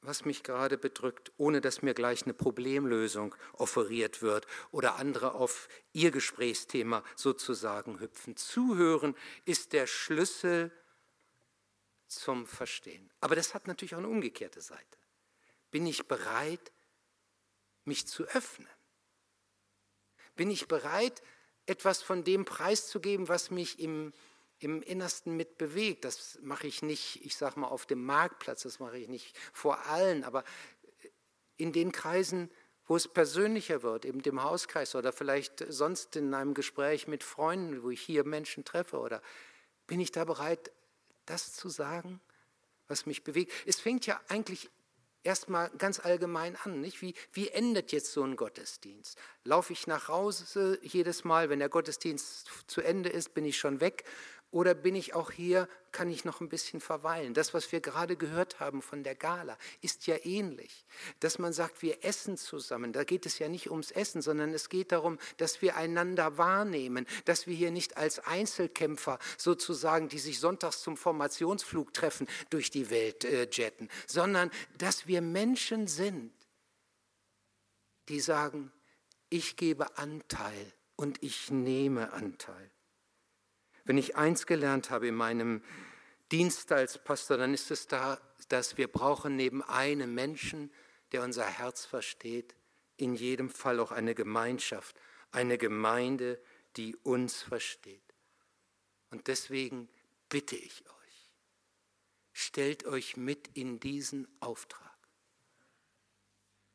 was 0.00 0.24
mich 0.24 0.42
gerade 0.42 0.76
bedrückt, 0.76 1.30
ohne 1.36 1.60
dass 1.60 1.82
mir 1.82 1.94
gleich 1.94 2.24
eine 2.24 2.34
Problemlösung 2.34 3.36
offeriert 3.52 4.22
wird 4.22 4.48
oder 4.72 4.96
andere 4.96 5.34
auf 5.34 5.68
ihr 5.92 6.10
Gesprächsthema 6.10 7.04
sozusagen 7.14 8.00
hüpfen. 8.00 8.36
Zuhören 8.36 9.14
ist 9.44 9.72
der 9.72 9.86
Schlüssel 9.86 10.72
zum 12.08 12.48
Verstehen. 12.48 13.08
Aber 13.20 13.36
das 13.36 13.54
hat 13.54 13.68
natürlich 13.68 13.94
auch 13.94 14.00
eine 14.00 14.08
umgekehrte 14.08 14.62
Seite. 14.62 14.98
Bin 15.70 15.86
ich 15.86 16.08
bereit, 16.08 16.72
mich 17.84 18.08
zu 18.08 18.24
öffnen? 18.24 18.66
Bin 20.36 20.50
ich 20.50 20.68
bereit, 20.68 21.22
etwas 21.66 22.02
von 22.02 22.22
dem 22.22 22.44
preiszugeben, 22.44 23.28
was 23.28 23.50
mich 23.50 23.80
im 23.80 24.12
im 24.58 24.82
Innersten 24.82 25.36
mit 25.36 25.58
bewegt. 25.58 26.04
Das 26.04 26.38
mache 26.42 26.66
ich 26.66 26.82
nicht, 26.82 27.24
ich 27.24 27.36
sage 27.36 27.60
mal, 27.60 27.68
auf 27.68 27.86
dem 27.86 28.04
Marktplatz, 28.04 28.62
das 28.62 28.78
mache 28.78 28.98
ich 28.98 29.08
nicht 29.08 29.36
vor 29.52 29.86
allen, 29.86 30.24
aber 30.24 30.44
in 31.56 31.72
den 31.72 31.92
Kreisen, 31.92 32.50
wo 32.86 32.96
es 32.96 33.08
persönlicher 33.08 33.82
wird, 33.82 34.04
eben 34.04 34.22
dem 34.22 34.42
Hauskreis 34.42 34.94
oder 34.94 35.12
vielleicht 35.12 35.64
sonst 35.68 36.16
in 36.16 36.32
einem 36.34 36.54
Gespräch 36.54 37.08
mit 37.08 37.24
Freunden, 37.24 37.82
wo 37.82 37.90
ich 37.90 38.00
hier 38.00 38.24
Menschen 38.24 38.64
treffe, 38.64 38.98
oder 38.98 39.22
bin 39.86 40.00
ich 40.00 40.12
da 40.12 40.24
bereit, 40.24 40.70
das 41.26 41.52
zu 41.54 41.68
sagen, 41.68 42.20
was 42.88 43.06
mich 43.06 43.24
bewegt? 43.24 43.52
Es 43.66 43.80
fängt 43.80 44.06
ja 44.06 44.20
eigentlich 44.28 44.70
erstmal 45.26 45.70
ganz 45.76 46.00
allgemein 46.00 46.56
an. 46.64 46.80
Nicht? 46.80 47.02
Wie, 47.02 47.14
wie 47.32 47.48
endet 47.48 47.92
jetzt 47.92 48.12
so 48.12 48.22
ein 48.22 48.36
Gottesdienst? 48.36 49.18
Laufe 49.44 49.72
ich 49.72 49.86
nach 49.86 50.08
Hause 50.08 50.78
jedes 50.82 51.24
Mal, 51.24 51.50
wenn 51.50 51.58
der 51.58 51.68
Gottesdienst 51.68 52.48
zu 52.66 52.80
Ende 52.80 53.10
ist, 53.10 53.34
bin 53.34 53.44
ich 53.44 53.58
schon 53.58 53.80
weg 53.80 54.04
oder 54.50 54.74
bin 54.74 54.94
ich 54.94 55.14
auch 55.14 55.32
hier, 55.32 55.68
kann 55.92 56.08
ich 56.08 56.24
noch 56.24 56.40
ein 56.40 56.48
bisschen 56.48 56.80
verweilen? 56.80 57.34
Das, 57.34 57.52
was 57.52 57.72
wir 57.72 57.80
gerade 57.80 58.16
gehört 58.16 58.60
haben 58.60 58.80
von 58.80 59.02
der 59.02 59.14
Gala, 59.14 59.58
ist 59.80 60.06
ja 60.06 60.16
ähnlich. 60.24 60.86
Dass 61.20 61.38
man 61.38 61.52
sagt, 61.52 61.82
wir 61.82 62.04
essen 62.04 62.36
zusammen. 62.36 62.92
Da 62.92 63.04
geht 63.04 63.26
es 63.26 63.38
ja 63.38 63.48
nicht 63.48 63.70
ums 63.70 63.90
Essen, 63.90 64.22
sondern 64.22 64.54
es 64.54 64.68
geht 64.68 64.92
darum, 64.92 65.18
dass 65.36 65.62
wir 65.62 65.76
einander 65.76 66.38
wahrnehmen, 66.38 67.06
dass 67.24 67.46
wir 67.46 67.54
hier 67.54 67.70
nicht 67.70 67.96
als 67.96 68.20
Einzelkämpfer 68.20 69.18
sozusagen, 69.36 70.08
die 70.08 70.18
sich 70.18 70.38
sonntags 70.38 70.80
zum 70.80 70.96
Formationsflug 70.96 71.92
treffen, 71.92 72.28
durch 72.50 72.70
die 72.70 72.88
Welt 72.90 73.24
äh, 73.24 73.48
jetten, 73.50 73.88
sondern 74.06 74.50
dass 74.78 75.06
wir 75.06 75.20
Menschen 75.22 75.88
sind, 75.88 76.32
die 78.08 78.20
sagen, 78.20 78.72
ich 79.28 79.56
gebe 79.56 79.98
Anteil 79.98 80.72
und 80.94 81.22
ich 81.22 81.50
nehme 81.50 82.12
Anteil. 82.12 82.70
Wenn 83.86 83.98
ich 83.98 84.16
eins 84.16 84.46
gelernt 84.46 84.90
habe 84.90 85.06
in 85.06 85.14
meinem 85.14 85.62
Dienst 86.32 86.72
als 86.72 87.02
Pastor, 87.02 87.36
dann 87.36 87.54
ist 87.54 87.70
es 87.70 87.86
da, 87.86 88.20
dass 88.48 88.76
wir 88.76 88.88
brauchen 88.88 89.36
neben 89.36 89.62
einem 89.62 90.12
Menschen, 90.12 90.72
der 91.12 91.22
unser 91.22 91.44
Herz 91.44 91.84
versteht, 91.84 92.56
in 92.96 93.14
jedem 93.14 93.48
Fall 93.48 93.78
auch 93.78 93.92
eine 93.92 94.16
Gemeinschaft, 94.16 94.96
eine 95.30 95.56
Gemeinde, 95.56 96.42
die 96.76 96.96
uns 96.96 97.42
versteht. 97.42 98.02
Und 99.10 99.28
deswegen 99.28 99.88
bitte 100.28 100.56
ich 100.56 100.84
euch, 100.84 101.30
stellt 102.32 102.86
euch 102.86 103.16
mit 103.16 103.50
in 103.54 103.78
diesen 103.78 104.26
Auftrag. 104.40 104.82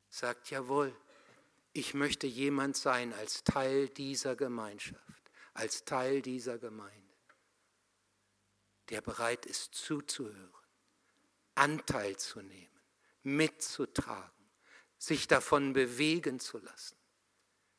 Sagt 0.10 0.50
jawohl, 0.50 0.96
ich 1.74 1.94
möchte 1.94 2.26
jemand 2.26 2.78
sein 2.78 3.14
als 3.14 3.44
Teil 3.44 3.90
dieser 3.90 4.38
Gemeinschaft, 4.38 5.32
als 5.54 5.84
Teil 5.84 6.22
dieser 6.22 6.58
Gemeinde 6.58 7.01
der 8.92 9.02
bereit 9.02 9.46
ist 9.46 9.74
zuzuhören, 9.74 10.54
Anteil 11.56 12.18
zu 12.18 12.42
nehmen, 12.42 12.82
mitzutragen, 13.24 14.46
sich 14.98 15.28
davon 15.28 15.74
bewegen 15.74 16.40
zu 16.40 16.60
lassen. 16.60 16.98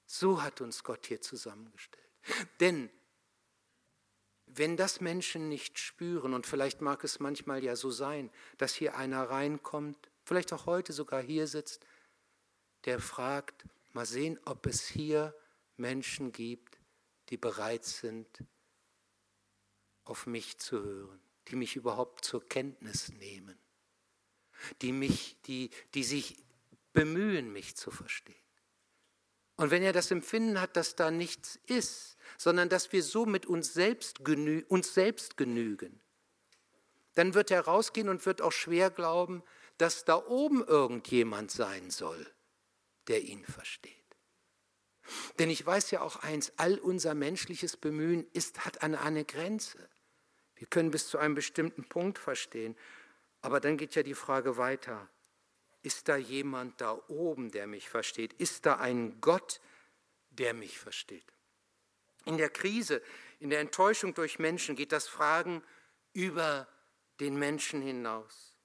So 0.07 0.43
hat 0.43 0.61
uns 0.61 0.83
Gott 0.83 1.07
hier 1.07 1.21
zusammengestellt. 1.21 2.03
Denn 2.61 2.91
wenn 4.47 4.77
das 4.77 5.01
Menschen 5.01 5.49
nicht 5.49 5.79
spüren, 5.79 6.35
und 6.35 6.47
vielleicht 6.47 6.81
mag 6.81 7.05
es 7.05 7.21
manchmal 7.21 7.63
ja 7.63 7.77
so 7.77 7.91
sein, 7.91 8.31
dass 8.59 8.75
hier 8.75 8.97
einer 8.97 9.31
reinkommt, 9.31 10.11
vielleicht 10.25 10.53
auch 10.53 10.67
heute 10.67 10.93
sogar 10.93 11.23
hier 11.23 11.47
sitzt, 11.47 11.87
der 12.85 13.01
fragt, 13.01 13.65
mal 13.93 14.07
sehen, 14.07 14.39
ob 14.45 14.67
es 14.67 14.87
hier 14.87 15.35
Menschen 15.77 16.33
gibt, 16.33 16.79
die 17.29 17.37
bereit 17.37 17.85
sind, 17.85 18.45
auf 20.13 20.27
mich 20.27 20.59
zu 20.59 20.85
hören, 20.85 21.21
die 21.49 21.57
mich 21.57 21.75
überhaupt 21.75 22.23
zur 22.23 22.47
Kenntnis 22.47 23.09
nehmen, 23.15 23.59
die, 24.83 24.93
mich, 24.93 25.39
die, 25.47 25.71
die 25.95 26.05
sich 26.05 26.37
bemühen, 26.93 27.51
mich 27.51 27.77
zu 27.77 27.91
verstehen. 27.91 28.37
Und 29.57 29.71
wenn 29.71 29.83
er 29.83 29.95
das 29.95 30.11
Empfinden 30.11 30.61
hat, 30.61 30.77
dass 30.77 30.97
da 30.97 31.11
nichts 31.11 31.59
ist, 31.67 32.19
sondern 32.37 32.69
dass 32.69 32.93
wir 32.93 33.03
so 33.03 33.25
mit 33.25 33.47
uns 33.47 33.73
selbst, 33.73 34.23
genü 34.23 34.67
uns 34.69 34.93
selbst 34.93 35.39
genügen, 35.39 35.99
dann 37.15 37.33
wird 37.33 37.51
er 37.51 37.63
rausgehen 37.63 38.11
und 38.11 38.27
wird 38.27 38.43
auch 38.43 38.53
schwer 38.53 38.91
glauben, 38.91 39.43
dass 39.79 40.05
da 40.05 40.17
oben 40.17 40.63
irgendjemand 40.63 41.51
sein 41.51 41.89
soll, 41.89 42.31
der 43.09 43.23
ihn 43.23 43.47
versteht. 43.47 43.97
Denn 45.39 45.49
ich 45.49 45.65
weiß 45.65 45.91
ja 45.91 46.03
auch 46.03 46.17
eins, 46.17 46.53
all 46.59 46.79
unser 46.79 47.15
menschliches 47.15 47.79
Bemühen 47.79 48.27
ist, 48.35 48.67
hat 48.67 48.83
eine, 48.83 49.01
eine 49.01 49.25
Grenze. 49.25 49.89
Wir 50.63 50.69
können 50.69 50.93
bis 50.93 51.09
zu 51.09 51.19
einem 51.19 51.35
bestimmten 51.35 51.83
Punkt 51.89 52.21
verstehen, 52.21 52.77
aber 53.41 53.59
dann 53.59 53.77
geht 53.77 53.97
ja 53.97 54.05
die 54.05 54.15
Frage 54.15 54.59
weiter. 54.59 55.09
Ist 55.83 56.07
da 56.07 56.15
jemand 56.15 56.81
da 56.81 57.03
oben, 57.09 57.51
der 57.51 57.67
mich 57.67 57.89
versteht? 57.89 58.33
Ist 58.35 58.65
da 58.65 58.77
ein 58.77 59.21
Gott, 59.21 59.61
der 60.31 60.55
mich 60.55 60.79
versteht? 60.79 61.27
In 62.27 62.39
der 62.39 62.49
Krise, 62.49 63.03
in 63.41 63.51
der 63.51 63.59
Enttäuschung 63.59 64.15
durch 64.15 64.39
Menschen 64.39 64.77
geht 64.77 64.93
das 64.93 65.09
Fragen 65.09 65.65
über 66.13 66.69
den 67.19 67.35
Menschen 67.35 67.83
hinaus. 67.83 68.57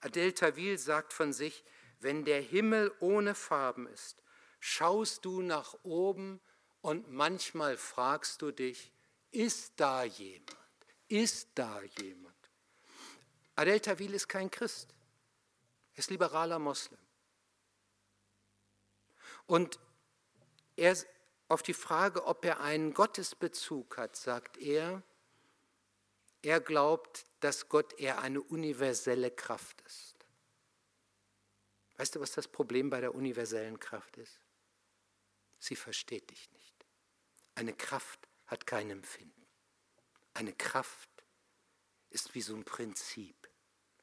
Adele 0.00 0.34
Tawil 0.34 0.76
sagt 0.76 1.14
von 1.14 1.32
sich, 1.32 1.64
wenn 2.00 2.26
der 2.26 2.42
Himmel 2.42 2.92
ohne 3.00 3.34
Farben 3.34 3.86
ist, 3.86 4.22
schaust 4.60 5.24
du 5.24 5.40
nach 5.40 5.76
oben 5.82 6.42
und 6.82 7.10
manchmal 7.10 7.78
fragst 7.78 8.42
du 8.42 8.50
dich, 8.50 8.92
ist 9.30 9.80
da 9.80 10.04
jemand? 10.04 10.63
Ist 11.08 11.48
da 11.54 11.82
jemand? 11.98 12.34
Adel 13.56 13.80
Tawil 13.80 14.14
ist 14.14 14.28
kein 14.28 14.50
Christ. 14.50 14.94
Er 15.92 15.98
ist 15.98 16.10
liberaler 16.10 16.58
Moslem. 16.58 16.98
Und 19.46 19.78
er, 20.76 20.96
auf 21.48 21.62
die 21.62 21.74
Frage, 21.74 22.24
ob 22.24 22.44
er 22.44 22.60
einen 22.60 22.94
Gottesbezug 22.94 23.96
hat, 23.96 24.16
sagt 24.16 24.56
er, 24.56 25.02
er 26.42 26.60
glaubt, 26.60 27.26
dass 27.40 27.68
Gott 27.68 27.98
eher 27.98 28.18
eine 28.20 28.42
universelle 28.42 29.30
Kraft 29.30 29.80
ist. 29.82 30.14
Weißt 31.96 32.14
du, 32.16 32.20
was 32.20 32.32
das 32.32 32.48
Problem 32.48 32.90
bei 32.90 33.00
der 33.00 33.14
universellen 33.14 33.78
Kraft 33.78 34.16
ist? 34.16 34.40
Sie 35.58 35.76
versteht 35.76 36.30
dich 36.30 36.50
nicht. 36.52 36.74
Eine 37.54 37.72
Kraft 37.72 38.28
hat 38.46 38.66
kein 38.66 38.90
Empfinden. 38.90 39.43
Eine 40.34 40.52
Kraft 40.52 41.08
ist 42.10 42.34
wie 42.34 42.42
so 42.42 42.54
ein 42.54 42.64
Prinzip. 42.64 43.48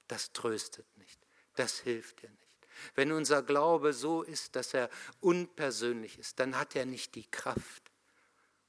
Das 0.08 0.34
tröstet 0.34 0.98
nicht. 0.98 1.26
Das 1.56 1.80
hilft 1.80 2.22
dir 2.22 2.30
nicht. 2.30 2.67
Wenn 2.96 3.12
unser 3.12 3.44
Glaube 3.44 3.94
so 3.94 4.24
ist, 4.24 4.56
dass 4.56 4.74
er 4.74 4.89
unpersönlich 5.20 6.17
ist, 6.17 6.39
dann 6.39 6.58
hat 6.58 6.76
er 6.76 6.86
nicht 6.86 7.15
die 7.15 7.30
Kraft, 7.30 7.91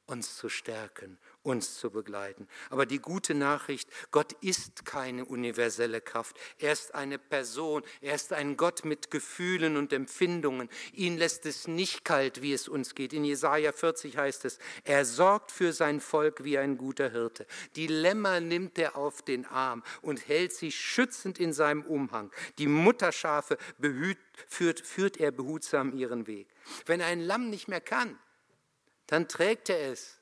uns 0.07 0.37
zu 0.37 0.49
stärken 0.49 1.19
uns 1.43 1.79
zu 1.79 1.91
begleiten. 1.91 2.47
Aber 2.71 2.87
die 2.87 3.01
gute 3.01 3.35
Nachricht, 3.35 3.89
Gott 4.11 4.33
ist 4.41 4.85
keine 4.85 5.25
universelle 5.25 6.01
Kraft. 6.01 6.39
Er 6.59 6.73
ist 6.73 6.95
eine 6.95 7.19
Person. 7.19 7.83
Er 8.01 8.15
ist 8.15 8.33
ein 8.33 8.57
Gott 8.57 8.85
mit 8.85 9.11
Gefühlen 9.11 9.77
und 9.77 9.93
Empfindungen. 9.93 10.69
Ihn 10.93 11.19
lässt 11.19 11.47
es 11.47 11.67
nicht 11.67 12.05
kalt, 12.05 12.43
wie 12.43 12.53
es 12.53 12.69
uns 12.69 12.95
geht. 12.95 13.13
In 13.13 13.25
Jesaja 13.25 13.73
40 13.73 14.17
heißt 14.17 14.45
es, 14.45 14.59
er 14.85 15.05
sorgt 15.05 15.51
für 15.51 15.73
sein 15.73 16.01
Volk 16.01 16.45
wie 16.45 16.59
ein 16.59 16.77
guter 16.77 17.11
Hirte. 17.11 17.47
Die 17.77 17.89
Lämmer 17.89 18.41
nimmt 18.41 18.79
er 18.79 18.97
auf 18.97 19.23
den 19.23 19.45
Arm 19.47 19.83
und 20.01 20.29
hält 20.29 20.53
sie 20.53 20.71
schützend 20.71 21.39
in 21.39 21.53
seinem 21.53 21.83
Umhang. 21.83 22.31
Die 22.59 22.69
Mutterschafe 22.69 23.59
behüt, 23.79 24.19
führt, 24.47 24.81
führt 24.81 25.17
er 25.19 25.33
behutsam 25.33 25.97
ihren 25.97 26.27
Weg. 26.27 26.49
Wenn 26.87 27.03
ein 27.03 27.21
Lamm 27.21 27.51
nicht 27.51 27.69
mehr 27.69 27.81
kann, 27.81 28.19
dann 29.07 29.29
trägt 29.29 29.69
er 29.69 29.93
es 29.93 30.22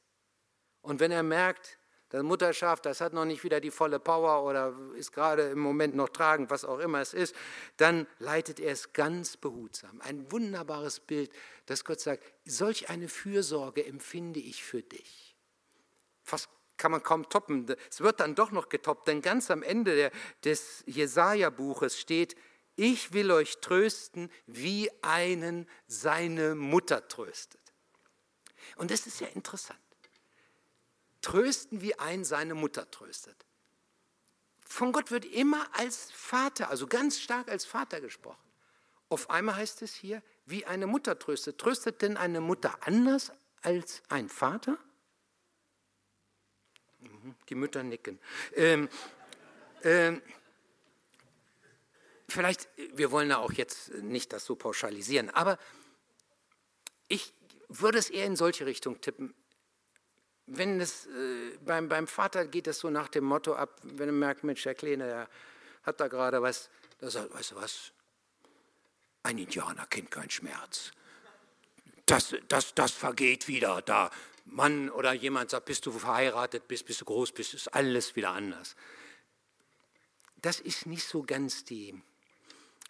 und 0.83 1.01
wenn 1.01 1.11
er 1.11 1.23
merkt, 1.23 1.79
Das 2.11 2.25
Mutterschaf, 2.25 2.81
das 2.81 3.01
hat 3.01 3.13
noch 3.13 3.25
nicht 3.25 3.45
wieder 3.45 3.61
die 3.61 3.71
volle 3.71 4.01
Power 4.01 4.43
oder 4.43 4.75
ist 4.97 5.13
gerade 5.13 5.51
im 5.51 5.61
Moment 5.61 5.95
noch 5.95 6.09
tragend, 6.09 6.51
was 6.51 6.65
auch 6.65 6.81
immer 6.81 7.01
es 7.01 7.15
ist, 7.15 7.37
dann 7.77 8.05
leitet 8.19 8.59
er 8.59 8.73
es 8.73 8.93
ganz 8.93 9.37
behutsam. 9.37 10.01
Ein 10.01 10.31
wunderbares 10.33 10.99
Bild, 10.99 11.31
dass 11.67 11.85
Gott 11.85 12.01
sagt, 12.01 12.25
solch 12.45 12.91
eine 12.91 13.07
Fürsorge 13.09 13.87
empfinde 13.87 14.41
ich 14.41 14.65
für 14.65 14.83
dich. 14.83 15.37
Fast 16.25 16.49
kann 16.77 16.91
man 16.91 17.03
kaum 17.05 17.29
toppen. 17.29 17.73
Es 17.89 18.01
wird 18.01 18.19
dann 18.19 18.35
doch 18.35 18.51
noch 18.51 18.71
getoppt, 18.71 19.07
denn 19.07 19.23
ganz 19.23 19.49
am 19.53 19.63
Ende 19.63 20.11
des 20.43 20.83
Jesaja-Buches 20.87 22.01
steht, 22.01 22.35
ich 22.75 23.13
will 23.13 23.31
euch 23.31 23.59
trösten, 23.61 24.33
wie 24.47 24.91
einen 25.03 25.69
seine 25.87 26.57
Mutter 26.57 27.07
tröstet. 27.07 27.61
Und 28.77 28.91
das 28.91 29.07
ist 29.07 29.21
ja 29.21 29.29
interessant 29.29 29.79
trösten, 31.23 31.81
wie 31.81 31.99
ein 31.99 32.25
seine 32.25 32.55
Mutter 32.55 32.91
tröstet. 32.91 33.47
Von 34.65 34.93
Gott 34.93 35.11
wird 35.11 35.25
immer 35.25 35.67
als 35.73 36.11
Vater, 36.13 36.71
also 36.71 36.87
ganz 36.87 37.19
stark 37.19 37.49
als 37.49 37.65
Vater 37.65 38.01
gesprochen. 38.01 38.51
Auf 39.09 39.29
einmal 39.29 39.57
heißt 39.57 39.83
es 39.83 39.95
hier, 39.95 40.23
wie 40.47 40.65
eine 40.65 40.87
Mutter 40.87 41.19
tröstet. 41.19 41.59
Tröstet 41.59 42.03
denn 42.03 42.17
eine 42.17 42.41
Mutter 42.41 42.79
anders 42.87 43.33
als 43.63 44.03
ein 44.09 44.29
Vater? 44.29 44.79
Mhm, 47.01 47.35
die 47.49 47.57
Mütter 47.57 47.83
nicken. 47.83 48.21
Ähm, 48.55 48.89
ähm, 49.83 50.23
vielleicht, 52.29 52.69
wir 52.95 53.11
wollen 53.11 53.31
ja 53.31 53.39
auch 53.39 53.53
jetzt 53.53 53.93
nicht 53.95 54.33
das 54.33 54.45
so 54.45 54.55
pauschalisieren, 54.55 55.31
aber 55.31 55.59
ich 57.09 57.35
würde 57.69 57.99
es 57.99 58.11
eher 58.11 58.27
in 58.27 58.37
solche 58.37 58.67
Richtung 58.67 59.01
tippen 59.01 59.35
wenn 60.53 60.81
es, 60.81 61.07
äh, 61.07 61.59
beim, 61.65 61.89
beim 61.89 62.07
Vater 62.07 62.47
geht 62.47 62.67
es 62.67 62.81
so 62.81 62.91
nach 62.91 63.09
dem 63.09 63.25
Motto 63.25 63.55
ab, 63.55 63.81
wenn 63.83 64.09
er 64.09 64.13
merkt, 64.13 64.43
Mensch, 64.43 64.63
der 64.63 64.75
Kleine, 64.75 65.07
der 65.07 65.29
hat 65.85 66.01
da 66.01 66.09
gerade 66.09 66.43
was, 66.43 66.71
da 66.99 67.09
sagt, 67.09 67.33
weißt 67.33 67.53
du 67.53 67.57
was, 67.57 67.93
ein 69.23 69.39
Indianer 69.39 69.87
kennt 69.87 70.11
keinen 70.11 70.31
Schmerz. 70.31 70.93
Das, 72.07 72.35
das, 72.49 72.75
das 72.75 72.91
vergeht 72.91 73.47
wieder. 73.47 73.81
Da 73.83 74.11
Mann 74.45 74.91
oder 74.91 75.13
jemand 75.13 75.51
sagt, 75.51 75.67
bist 75.67 75.87
du 75.87 75.93
verheiratet 75.93 76.67
bist, 76.67 76.87
bist 76.87 77.01
du 77.01 77.05
groß 77.05 77.33
bist, 77.33 77.55
ist 77.55 77.69
alles 77.69 78.17
wieder 78.17 78.31
anders. 78.31 78.75
Das 80.37 80.59
ist 80.59 80.87
nicht 80.87 81.05
so 81.05 81.23
ganz 81.23 81.65
die 81.65 82.03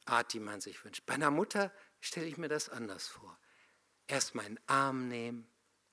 Art, 0.07 0.33
die 0.33 0.41
man 0.41 0.61
sich 0.61 0.83
wünscht. 0.85 1.05
Bei 1.05 1.15
einer 1.15 1.31
Mutter 1.31 1.73
stelle 2.01 2.27
ich 2.27 2.39
mir 2.39 2.49
das 2.49 2.71
anders 2.71 3.07
vor. 3.07 3.37
Erst 4.07 4.35
mal 4.35 4.47
einen 4.47 4.61
Arm 4.67 5.09
nehmen, 5.09 5.47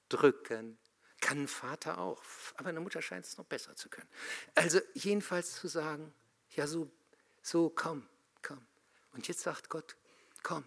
drücken, 0.08 0.78
kann 1.20 1.44
ein 1.44 1.48
Vater 1.48 1.98
auch, 1.98 2.22
aber 2.56 2.70
eine 2.70 2.80
Mutter 2.80 3.02
scheint 3.02 3.26
es 3.26 3.38
noch 3.38 3.46
besser 3.46 3.76
zu 3.76 3.90
können. 3.90 4.10
Also 4.56 4.80
jedenfalls 4.94 5.56
zu 5.56 5.68
sagen, 5.68 6.14
ja 6.52 6.68
so, 6.68 6.92
so 7.42 7.70
komm, 7.70 8.08
komm. 8.42 8.66
Und 9.14 9.28
jetzt 9.28 9.42
sagt 9.42 9.70
Gott, 9.70 9.96
komm. 10.44 10.64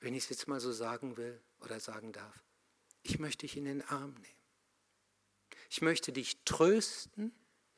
Wenn 0.00 0.14
ich 0.14 0.24
es 0.24 0.30
jetzt 0.30 0.48
mal 0.48 0.60
so 0.60 0.72
sagen 0.72 1.16
will 1.16 1.40
oder 1.60 1.78
sagen 1.78 2.12
darf, 2.12 2.42
ich 3.02 3.18
möchte 3.18 3.46
dich 3.46 3.56
in 3.56 3.66
den 3.66 3.82
Arm 3.82 4.14
nehmen. 4.14 4.40
Ich 5.68 5.82
möchte 5.82 6.12
dich 6.12 6.42
trösten, 6.44 7.32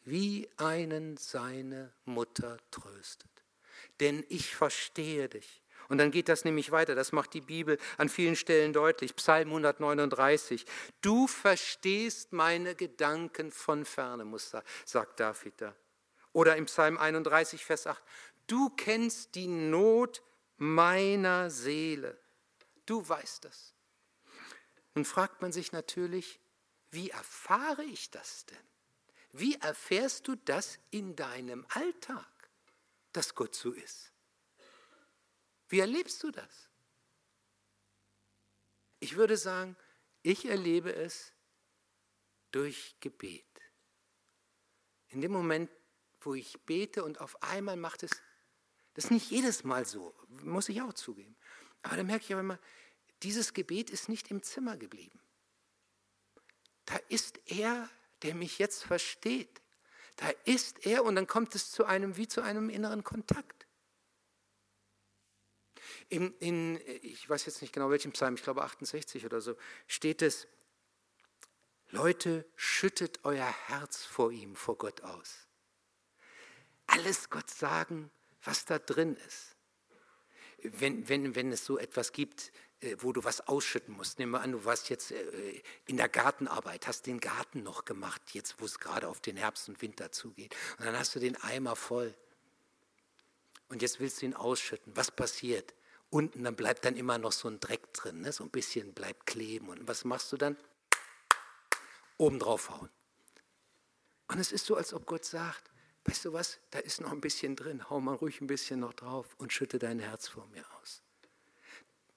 wie 0.05 0.49
einen 0.57 1.17
seine 1.17 1.93
Mutter 2.05 2.59
tröstet. 2.71 3.31
Denn 4.01 4.25
ich 4.29 4.55
verstehe 4.55 5.29
dich. 5.29 5.62
Und 5.93 5.99
dann 5.99 6.11
geht 6.11 6.31
das 6.31 6.47
nämlich 6.47 6.71
weiter, 6.71 6.95
das 6.95 7.13
macht 7.13 7.35
die 7.35 7.43
Bibel 7.43 7.77
an 7.99 8.09
vielen 8.09 8.35
Stellen 8.35 8.73
deutlich. 8.73 9.15
Psalm 9.15 9.49
139. 9.49 10.65
Du 11.03 11.27
verstehst 11.27 12.33
meine 12.33 12.75
Gedanken 12.75 13.53
von 13.53 13.85
ferne, 13.85 14.25
sagt 14.87 15.21
David 15.21 15.53
da. 15.61 15.77
Oder 16.33 16.57
im 16.57 16.65
Psalm 16.65 16.97
31, 16.97 17.67
Vers 17.67 17.87
8. 17.87 18.03
Du 18.47 18.71
kennst 18.71 19.35
die 19.35 19.47
Not 19.47 20.23
meiner 20.57 21.51
Seele. 21.51 22.17
Du 22.87 23.07
weißt 23.07 23.45
das. 23.45 23.75
Nun 24.95 25.05
fragt 25.05 25.43
man 25.43 25.53
sich 25.53 25.73
natürlich, 25.73 26.41
wie 26.91 27.11
erfahre 27.11 27.85
ich 27.85 28.11
das 28.11 28.47
denn? 28.47 28.57
Wie 29.33 29.57
erfährst 29.57 30.27
du 30.27 30.37
das 30.37 30.79
in 30.91 31.17
deinem 31.17 31.67
Alltag, 31.69 32.49
dass 33.13 33.35
Gott 33.35 33.55
so 33.55 33.73
ist? 33.73 34.12
Wie 35.73 35.81
erlebst 35.81 36.23
du 36.23 36.31
das? 36.31 36.69
Ich 39.01 39.17
würde 39.17 39.39
sagen, 39.39 39.75
ich 40.23 40.45
erlebe 40.45 40.95
es 40.95 41.33
durch 42.51 42.95
Gebet. 43.01 43.47
In 45.09 45.23
dem 45.23 45.33
Moment, 45.33 45.71
wo 46.21 46.35
ich 46.35 46.61
bete 46.67 47.03
und 47.03 47.23
auf 47.23 47.43
einmal 47.43 47.77
macht 47.77 48.03
es, 48.03 48.11
das 48.93 49.07
ist 49.07 49.13
nicht 49.13 49.31
jedes 49.31 49.65
Mal 49.65 49.87
so, 49.87 50.15
muss 50.43 50.69
ich 50.69 50.83
auch 50.83 50.93
zugeben. 50.93 51.35
Aber 51.81 51.97
dann 51.97 52.07
merke 52.07 52.27
ich 52.27 52.33
aber 52.33 52.41
immer, 52.41 52.59
dieses 53.23 53.55
Gebet 53.55 53.89
ist 53.89 54.11
nicht 54.11 54.31
im 54.31 54.43
Zimmer 54.43 54.77
geblieben. 54.77 55.23
Da 56.85 56.97
ist 57.09 57.41
er, 57.47 57.89
der 58.21 58.35
mich 58.35 58.59
jetzt 58.59 58.85
versteht. 58.85 59.63
Da 60.17 60.29
ist 60.45 60.85
er 60.85 61.03
und 61.03 61.15
dann 61.15 61.27
kommt 61.27 61.55
es 61.55 61.71
zu 61.71 61.87
einem 61.87 62.19
wie 62.19 62.29
zu 62.29 62.43
einem 62.43 62.69
inneren 62.69 63.05
Kontakt. 63.05 63.62
In, 66.09 66.35
in, 66.39 66.81
ich 67.03 67.29
weiß 67.29 67.47
jetzt 67.47 67.63
nicht 67.63 67.73
genau 67.73 67.91
welchen 67.91 68.13
Psalm, 68.13 68.35
ich 68.35 68.43
glaube 68.43 68.63
68 68.63 69.25
oder 69.25 69.41
so, 69.41 69.57
steht 69.87 70.23
es, 70.23 70.47
Leute, 71.91 72.47
schüttet 72.57 73.21
euer 73.25 73.55
Herz 73.67 74.05
vor 74.05 74.33
ihm, 74.33 74.57
vor 74.57 74.79
Gott 74.79 75.03
aus. 75.03 75.47
Alles 76.87 77.29
Gott 77.29 77.51
sagen, 77.51 78.11
was 78.43 78.65
da 78.65 78.79
drin 78.79 79.17
ist. 79.27 79.57
Wenn, 80.63 81.09
wenn, 81.09 81.35
wenn 81.35 81.53
es 81.53 81.65
so 81.65 81.77
etwas 81.79 82.13
gibt, 82.13 82.53
äh, 82.83 82.97
wo 82.99 83.13
du 83.13 83.23
was 83.25 83.47
ausschütten 83.47 83.95
musst. 83.95 84.19
Nehmen 84.19 84.33
wir 84.33 84.41
an, 84.41 84.53
du 84.53 84.65
warst 84.65 84.89
jetzt 84.91 85.13
äh, 85.13 85.63
in 85.87 85.97
der 85.97 86.09
Gartenarbeit, 86.09 86.87
hast 86.87 87.07
den 87.07 87.21
Garten 87.21 87.63
noch 87.63 87.85
gemacht, 87.85 88.23
jetzt 88.33 88.61
wo 88.61 88.65
es 88.65 88.79
gerade 88.79 89.09
auf 89.09 89.21
den 89.21 89.37
Herbst 89.37 89.69
und 89.69 89.81
Winter 89.83 90.11
zugeht. 90.11 90.55
Und 90.79 90.87
dann 90.87 90.99
hast 90.99 91.15
du 91.15 91.21
den 91.21 91.37
Eimer 91.37 91.77
voll. 91.77 92.15
Und 93.69 93.83
jetzt 93.83 94.01
willst 94.01 94.21
du 94.21 94.27
ihn 94.27 94.35
ausschütten. 94.35 94.97
Was 94.97 95.11
passiert? 95.11 95.75
Unten, 96.13 96.45
dann 96.45 96.55
bleibt 96.55 96.85
dann 96.85 96.97
immer 96.97 97.19
noch 97.19 97.33
so 97.33 97.49
ein 97.49 97.59
Dreck 97.59 97.93
drin, 97.95 98.21
ne? 98.21 98.33
so 98.33 98.45
ein 98.45 98.51
bisschen 98.51 98.93
bleibt 98.93 99.27
kleben. 99.27 99.69
Und 99.69 99.89
was 99.89 100.05
machst 100.05 100.31
du 100.31 100.37
dann? 100.37 100.57
Oben 102.19 102.39
drauf 102.39 102.71
hauen. 102.71 102.91
Und 104.29 104.39
es 104.39 104.53
ist 104.53 104.67
so, 104.67 104.77
als 104.77 104.93
ob 104.93 105.07
Gott 105.07 105.25
sagt, 105.25 105.71
weißt 106.05 106.27
du 106.27 106.33
was, 106.33 106.59
da 106.71 106.79
ist 106.81 107.01
noch 107.01 107.13
ein 107.13 107.21
bisschen 107.21 107.57
drin, 107.57 107.89
hau 107.89 108.01
mal 108.01 108.15
ruhig 108.15 108.41
ein 108.41 108.47
bisschen 108.47 108.81
noch 108.81 108.93
drauf 108.93 109.35
und 109.39 109.53
schütte 109.53 109.79
dein 109.79 109.99
Herz 109.99 110.29
vor 110.29 110.47
mir 110.49 110.65
aus. 110.81 111.03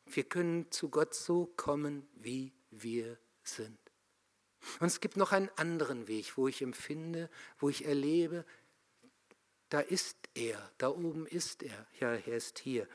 Wir 0.05 0.23
können 0.23 0.71
zu 0.71 0.89
Gott 0.89 1.13
so 1.13 1.45
kommen, 1.55 2.07
wie 2.15 2.53
wir 2.71 3.17
sind. 3.43 3.79
Und 4.79 4.87
es 4.87 4.99
gibt 4.99 5.15
noch 5.15 5.31
einen 5.31 5.49
anderen 5.55 6.07
Weg, 6.07 6.37
wo 6.37 6.47
ich 6.47 6.61
empfinde, 6.61 7.29
wo 7.59 7.69
ich 7.69 7.85
erlebe, 7.85 8.45
da 9.69 9.79
ist 9.79 10.17
er, 10.33 10.71
da 10.77 10.89
oben 10.89 11.25
ist 11.25 11.63
er, 11.63 11.87
ja, 11.99 12.13
er 12.13 12.35
ist 12.35 12.59
hier 12.59 12.87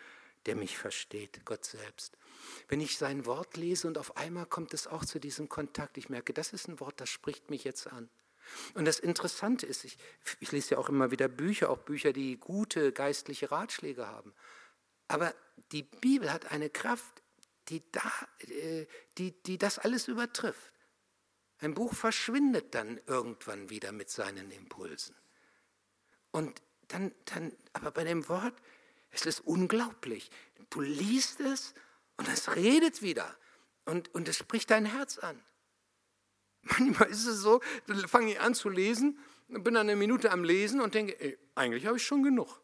der 0.51 0.57
mich 0.57 0.77
versteht, 0.77 1.45
Gott 1.45 1.65
selbst. 1.65 2.19
Wenn 2.67 2.81
ich 2.81 2.99
sein 2.99 3.25
Wort 3.25 3.57
lese 3.57 3.87
und 3.87 3.97
auf 3.99 4.17
einmal 4.17 4.47
kommt 4.47 4.75
es 4.75 4.89
auch 4.89 5.05
zu 5.05 5.21
diesem 5.21 5.49
Kontakt, 5.49 5.97
ich 5.97 6.09
merke, 6.09 6.35
das 6.35 6.53
ist 6.53 6.67
ein 6.67 6.81
Wort, 6.81 7.01
das 7.01 7.09
spricht 7.09 7.51
mich 7.51 7.63
jetzt 7.63 7.87
an. 7.87 8.11
Und 8.75 8.85
das 8.85 8.99
Interessante 8.99 9.65
ist, 9.65 9.85
ich, 9.85 9.97
ich 10.41 10.51
lese 10.51 10.73
ja 10.73 10.79
auch 10.79 10.89
immer 10.89 11.13
wieder 11.13 11.29
Bücher, 11.29 11.71
auch 11.71 11.79
Bücher, 11.79 12.13
die 12.13 12.37
gute 12.37 12.91
geistliche 12.91 13.53
Ratschläge 13.53 14.09
haben. 14.09 14.35
Aber 15.07 15.33
die 15.71 15.85
Bibel 15.85 16.33
hat 16.33 16.51
eine 16.51 16.69
Kraft, 16.69 17.23
die, 17.69 17.85
da, 17.93 18.11
äh, 18.49 18.87
die, 19.19 19.41
die 19.45 19.57
das 19.57 19.79
alles 19.79 20.09
übertrifft. 20.09 20.73
Ein 21.59 21.75
Buch 21.75 21.95
verschwindet 21.95 22.75
dann 22.75 23.01
irgendwann 23.07 23.71
wieder 23.71 23.93
mit 23.93 24.11
seinen 24.11 24.51
Impulsen. 24.51 25.15
Und 26.33 26.61
dann, 26.89 27.15
dann 27.27 27.53
aber 27.73 27.93
bei 27.93 28.03
dem 28.03 28.29
Wort 28.29 28.55
es 29.11 29.27
ist 29.27 29.41
unglaublich. 29.41 30.31
Du 30.71 30.81
liest 30.81 31.41
es 31.41 31.75
und 32.17 32.29
es 32.29 32.55
redet 32.55 33.03
wieder 33.03 33.37
und, 33.85 34.15
und 34.15 34.29
es 34.29 34.37
spricht 34.37 34.71
dein 34.71 34.85
Herz 34.85 35.19
an. 35.19 35.41
Manchmal 36.63 37.09
ist 37.09 37.27
es 37.27 37.41
so, 37.41 37.61
dann 37.87 38.07
fange 38.07 38.33
ich 38.33 38.41
an 38.41 38.55
zu 38.55 38.69
lesen, 38.69 39.19
bin 39.49 39.75
dann 39.75 39.89
eine 39.89 39.97
Minute 39.97 40.31
am 40.31 40.45
Lesen 40.45 40.81
und 40.81 40.95
denke, 40.95 41.19
ey, 41.21 41.39
eigentlich 41.55 41.87
habe 41.87 41.97
ich 41.97 42.07
schon 42.07 42.23
genug. 42.23 42.61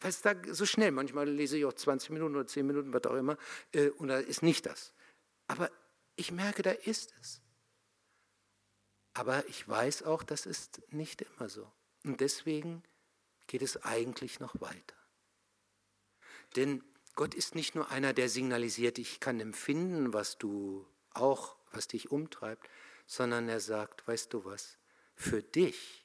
Weil 0.00 0.10
es 0.10 0.20
da 0.20 0.34
so 0.50 0.66
schnell, 0.66 0.90
manchmal 0.90 1.28
lese 1.28 1.56
ich 1.56 1.64
auch 1.64 1.72
20 1.72 2.10
Minuten 2.10 2.34
oder 2.34 2.46
10 2.46 2.66
Minuten, 2.66 2.92
was 2.92 3.04
auch 3.04 3.14
immer, 3.14 3.38
äh, 3.72 3.90
und 3.90 4.08
da 4.08 4.18
ist 4.18 4.42
nicht 4.42 4.66
das. 4.66 4.92
Aber 5.46 5.70
ich 6.16 6.32
merke, 6.32 6.62
da 6.62 6.72
ist 6.72 7.14
es. 7.20 7.40
Aber 9.14 9.46
ich 9.48 9.68
weiß 9.68 10.02
auch, 10.04 10.22
das 10.22 10.46
ist 10.46 10.82
nicht 10.90 11.22
immer 11.22 11.48
so. 11.48 11.70
Und 12.04 12.20
deswegen 12.20 12.82
geht 13.46 13.62
es 13.62 13.82
eigentlich 13.84 14.40
noch 14.40 14.60
weiter. 14.60 14.96
Denn 16.56 16.82
Gott 17.14 17.34
ist 17.34 17.54
nicht 17.54 17.74
nur 17.74 17.90
einer, 17.90 18.12
der 18.12 18.28
signalisiert, 18.28 18.98
ich 18.98 19.20
kann 19.20 19.40
empfinden, 19.40 20.12
was 20.12 20.38
du 20.38 20.86
auch, 21.10 21.56
was 21.72 21.88
dich 21.88 22.10
umtreibt, 22.10 22.68
sondern 23.06 23.48
er 23.48 23.60
sagt, 23.60 24.06
weißt 24.06 24.32
du 24.32 24.44
was, 24.44 24.78
für 25.14 25.42
dich 25.42 26.02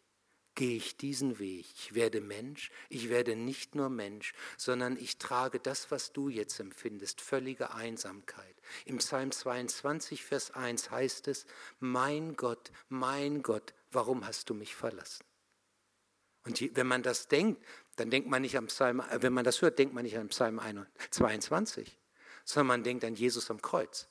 gehe 0.57 0.75
ich 0.75 0.97
diesen 0.97 1.37
Weg. 1.37 1.67
Ich 1.75 1.93
werde 1.93 2.19
Mensch, 2.19 2.71
ich 2.89 3.09
werde 3.09 3.35
nicht 3.35 3.75
nur 3.75 3.89
Mensch, 3.89 4.33
sondern 4.57 4.97
ich 4.97 5.19
trage 5.19 5.59
das, 5.59 5.91
was 5.91 6.11
du 6.11 6.29
jetzt 6.29 6.59
empfindest, 6.59 7.21
völlige 7.21 7.73
Einsamkeit. 7.75 8.55
Im 8.85 8.97
Psalm 8.97 9.31
22, 9.31 10.23
Vers 10.23 10.51
1 10.51 10.89
heißt 10.89 11.27
es, 11.27 11.45
mein 11.79 12.35
Gott, 12.35 12.71
mein 12.89 13.43
Gott, 13.43 13.75
warum 13.91 14.25
hast 14.25 14.49
du 14.49 14.55
mich 14.55 14.75
verlassen? 14.75 15.26
Und 16.47 16.75
wenn 16.75 16.87
man 16.87 17.03
das 17.03 17.27
denkt, 17.27 17.61
dann 17.97 18.09
denkt 18.09 18.29
man 18.29 18.41
nicht 18.41 18.57
am 18.57 18.67
Psalm, 18.67 19.01
äh, 19.01 19.21
wenn 19.21 19.33
man 19.33 19.43
das 19.43 19.61
hört, 19.61 19.77
denkt 19.77 19.93
man 19.93 20.03
nicht 20.03 20.17
an 20.17 20.29
Psalm 20.29 20.61
22, 21.11 21.97
sondern 22.45 22.67
man 22.67 22.83
denkt 22.83 23.03
an 23.03 23.15
Jesus 23.15 23.51
am 23.51 23.61
Kreuz. 23.61 24.07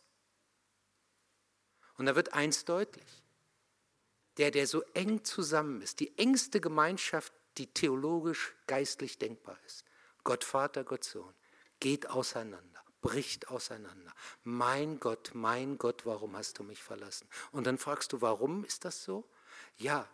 Und 1.96 2.06
da 2.06 2.14
wird 2.14 2.34
eins 2.34 2.64
deutlich 2.64 3.22
der, 4.36 4.50
der 4.50 4.66
so 4.66 4.82
eng 4.94 5.24
zusammen 5.24 5.80
ist, 5.80 6.00
die 6.00 6.16
engste 6.18 6.60
Gemeinschaft, 6.60 7.32
die 7.56 7.66
theologisch, 7.66 8.54
geistlich 8.66 9.18
denkbar 9.18 9.58
ist. 9.66 9.84
Gott 10.24 10.44
Vater, 10.44 10.84
Gott 10.84 11.04
Sohn, 11.04 11.32
geht 11.80 12.10
auseinander, 12.10 12.84
bricht 13.00 13.48
auseinander. 13.48 14.12
Mein 14.44 15.00
Gott, 15.00 15.30
mein 15.32 15.78
Gott, 15.78 16.04
warum 16.04 16.36
hast 16.36 16.58
du 16.58 16.64
mich 16.64 16.82
verlassen? 16.82 17.28
Und 17.52 17.66
dann 17.66 17.78
fragst 17.78 18.12
du, 18.12 18.20
warum 18.20 18.64
ist 18.64 18.84
das 18.84 19.04
so? 19.04 19.26
Ja, 19.78 20.06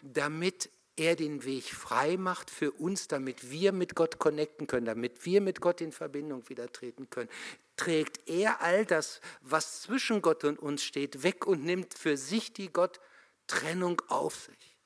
damit 0.00 0.68
er 0.96 1.16
den 1.16 1.44
Weg 1.44 1.64
frei 1.64 2.16
macht 2.16 2.50
für 2.50 2.70
uns, 2.72 3.08
damit 3.08 3.50
wir 3.50 3.72
mit 3.72 3.94
Gott 3.94 4.18
connecten 4.18 4.66
können, 4.66 4.86
damit 4.86 5.24
wir 5.24 5.40
mit 5.40 5.60
Gott 5.60 5.80
in 5.80 5.92
Verbindung 5.92 6.48
wieder 6.48 6.70
treten 6.70 7.08
können, 7.08 7.30
trägt 7.76 8.28
er 8.28 8.60
all 8.60 8.84
das, 8.84 9.20
was 9.40 9.82
zwischen 9.82 10.22
Gott 10.22 10.44
und 10.44 10.58
uns 10.58 10.82
steht, 10.82 11.22
weg 11.22 11.46
und 11.46 11.64
nimmt 11.64 11.94
für 11.94 12.16
sich 12.16 12.52
die 12.52 12.70
Gott 12.70 13.00
Trennung 13.46 14.02
auf 14.08 14.36
sich. 14.36 14.76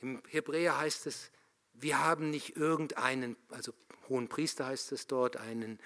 Im 0.00 0.22
Hebräer 0.28 0.78
heißt 0.78 1.06
es, 1.06 1.30
wir 1.72 2.02
haben 2.02 2.30
nicht 2.30 2.56
irgendeinen, 2.56 3.36
also 3.50 3.72
hohen 4.08 4.28
Priester 4.28 4.66
heißt 4.66 4.92
es 4.92 5.06
dort, 5.06 5.36
einen 5.36 5.78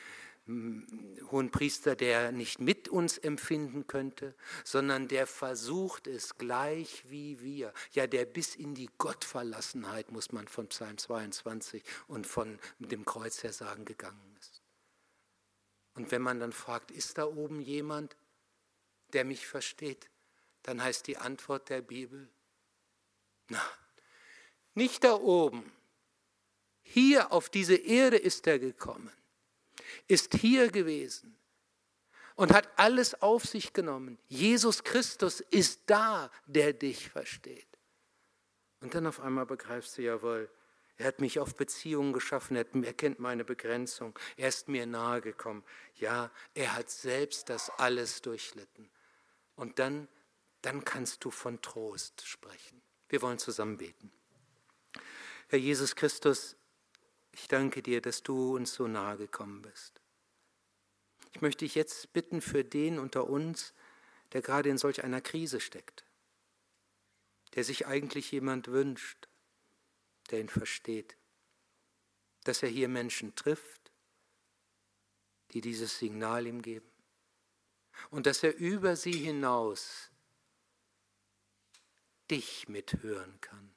mm, 0.46 1.30
hohen 1.30 1.50
Priester, 1.50 1.96
der 1.96 2.32
nicht 2.32 2.60
mit 2.60 2.88
uns 2.88 3.18
empfinden 3.18 3.86
könnte, 3.86 4.34
sondern 4.64 5.08
der 5.08 5.26
versucht 5.26 6.06
es 6.06 6.36
gleich 6.36 7.04
wie 7.08 7.40
wir. 7.40 7.72
Ja, 7.92 8.06
der 8.06 8.24
bis 8.24 8.54
in 8.54 8.74
die 8.74 8.90
Gottverlassenheit, 8.98 10.12
muss 10.12 10.32
man 10.32 10.48
von 10.48 10.68
Psalm 10.68 10.98
22 10.98 11.82
und 12.08 12.26
von 12.26 12.58
dem 12.78 13.04
Kreuz 13.04 13.42
her 13.42 13.52
sagen, 13.52 13.84
gegangen 13.84 14.36
ist. 14.40 14.62
Und 15.94 16.10
wenn 16.12 16.22
man 16.22 16.40
dann 16.40 16.52
fragt, 16.52 16.90
ist 16.90 17.18
da 17.18 17.24
oben 17.24 17.60
jemand, 17.60 18.16
der 19.12 19.24
mich 19.24 19.46
versteht? 19.46 20.10
dann 20.62 20.82
heißt 20.82 21.06
die 21.06 21.16
Antwort 21.16 21.68
der 21.68 21.82
Bibel, 21.82 22.28
na, 23.48 23.62
nicht 24.74 25.04
da 25.04 25.14
oben. 25.14 25.72
Hier 26.82 27.32
auf 27.32 27.48
diese 27.48 27.76
Erde 27.76 28.16
ist 28.16 28.46
er 28.46 28.58
gekommen, 28.58 29.12
ist 30.06 30.34
hier 30.34 30.70
gewesen 30.70 31.36
und 32.36 32.52
hat 32.52 32.68
alles 32.76 33.20
auf 33.22 33.44
sich 33.44 33.72
genommen. 33.72 34.18
Jesus 34.28 34.84
Christus 34.84 35.40
ist 35.40 35.82
da, 35.86 36.30
der 36.46 36.72
dich 36.72 37.08
versteht. 37.10 37.66
Und 38.80 38.94
dann 38.94 39.06
auf 39.06 39.20
einmal 39.20 39.46
begreifst 39.46 39.98
du, 39.98 40.02
jawohl, 40.02 40.50
er 40.96 41.06
hat 41.06 41.20
mich 41.20 41.38
auf 41.38 41.54
Beziehungen 41.54 42.12
geschaffen, 42.12 42.56
er, 42.56 42.64
kennt 42.64 43.20
meine 43.20 43.44
Begrenzung, 43.44 44.18
er 44.36 44.48
ist 44.48 44.68
mir 44.68 44.86
nahe 44.86 45.20
gekommen. 45.20 45.64
Ja, 45.96 46.30
er 46.54 46.76
hat 46.76 46.90
selbst 46.90 47.48
das 47.48 47.70
alles 47.70 48.22
durchlitten. 48.22 48.90
Und 49.54 49.78
dann 49.78 50.08
dann 50.62 50.84
kannst 50.84 51.24
du 51.24 51.30
von 51.30 51.60
Trost 51.62 52.26
sprechen. 52.26 52.82
Wir 53.08 53.22
wollen 53.22 53.38
zusammen 53.38 53.76
beten. 53.76 54.12
Herr 55.48 55.58
Jesus 55.58 55.96
Christus, 55.96 56.56
ich 57.32 57.48
danke 57.48 57.82
dir, 57.82 58.00
dass 58.00 58.22
du 58.22 58.56
uns 58.56 58.74
so 58.74 58.86
nahe 58.86 59.16
gekommen 59.16 59.62
bist. 59.62 60.00
Ich 61.32 61.40
möchte 61.40 61.64
dich 61.64 61.74
jetzt 61.74 62.12
bitten 62.12 62.40
für 62.40 62.64
den 62.64 62.98
unter 62.98 63.28
uns, 63.28 63.72
der 64.32 64.42
gerade 64.42 64.68
in 64.68 64.78
solch 64.78 65.04
einer 65.04 65.20
Krise 65.20 65.60
steckt, 65.60 66.04
der 67.54 67.64
sich 67.64 67.86
eigentlich 67.86 68.30
jemand 68.32 68.68
wünscht, 68.68 69.28
der 70.30 70.40
ihn 70.40 70.48
versteht, 70.48 71.16
dass 72.44 72.62
er 72.62 72.68
hier 72.68 72.88
Menschen 72.88 73.34
trifft, 73.34 73.92
die 75.52 75.60
dieses 75.60 75.98
Signal 75.98 76.46
ihm 76.46 76.62
geben 76.62 76.90
und 78.10 78.26
dass 78.26 78.42
er 78.42 78.56
über 78.56 78.96
sie 78.96 79.12
hinaus 79.12 80.10
dich 82.30 82.68
mithören 82.68 83.40
kann. 83.40 83.74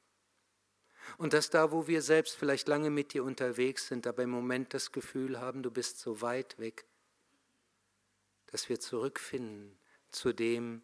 Und 1.18 1.34
dass 1.34 1.50
da, 1.50 1.72
wo 1.72 1.88
wir 1.88 2.02
selbst 2.02 2.36
vielleicht 2.36 2.68
lange 2.68 2.90
mit 2.90 3.14
dir 3.14 3.24
unterwegs 3.24 3.88
sind, 3.88 4.08
aber 4.08 4.24
im 4.24 4.30
Moment 4.30 4.74
das 4.74 4.92
Gefühl 4.92 5.40
haben, 5.40 5.64
du 5.64 5.72
bist 5.72 6.00
so 6.00 6.22
weit 6.22 6.58
weg, 6.60 6.86
dass 8.48 8.70
wir 8.70 8.80
zurückfinden 8.80 9.78
zu 10.12 10.34
dem, 10.34 10.82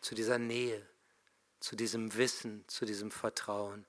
zu 0.00 0.14
dieser 0.14 0.38
Nähe, 0.38 0.86
zu 1.60 1.76
diesem 1.76 2.14
Wissen, 2.16 2.64
zu 2.68 2.84
diesem 2.84 3.10
Vertrauen. 3.10 3.86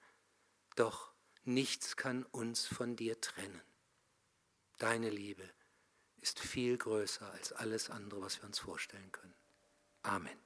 Doch 0.76 1.14
nichts 1.44 1.98
kann 1.98 2.24
uns 2.24 2.66
von 2.66 2.96
dir 2.96 3.20
trennen. 3.22 3.62
Deine 4.78 5.10
Liebe 5.10 5.48
ist 6.22 6.40
viel 6.40 6.78
größer 6.78 7.32
als 7.32 7.54
alles 7.54 7.90
andere, 7.90 8.22
was 8.22 8.42
wir 8.42 8.46
uns 8.46 8.60
vorstellen 8.60 9.12
können. 9.12 9.36
Amen. 10.02 10.38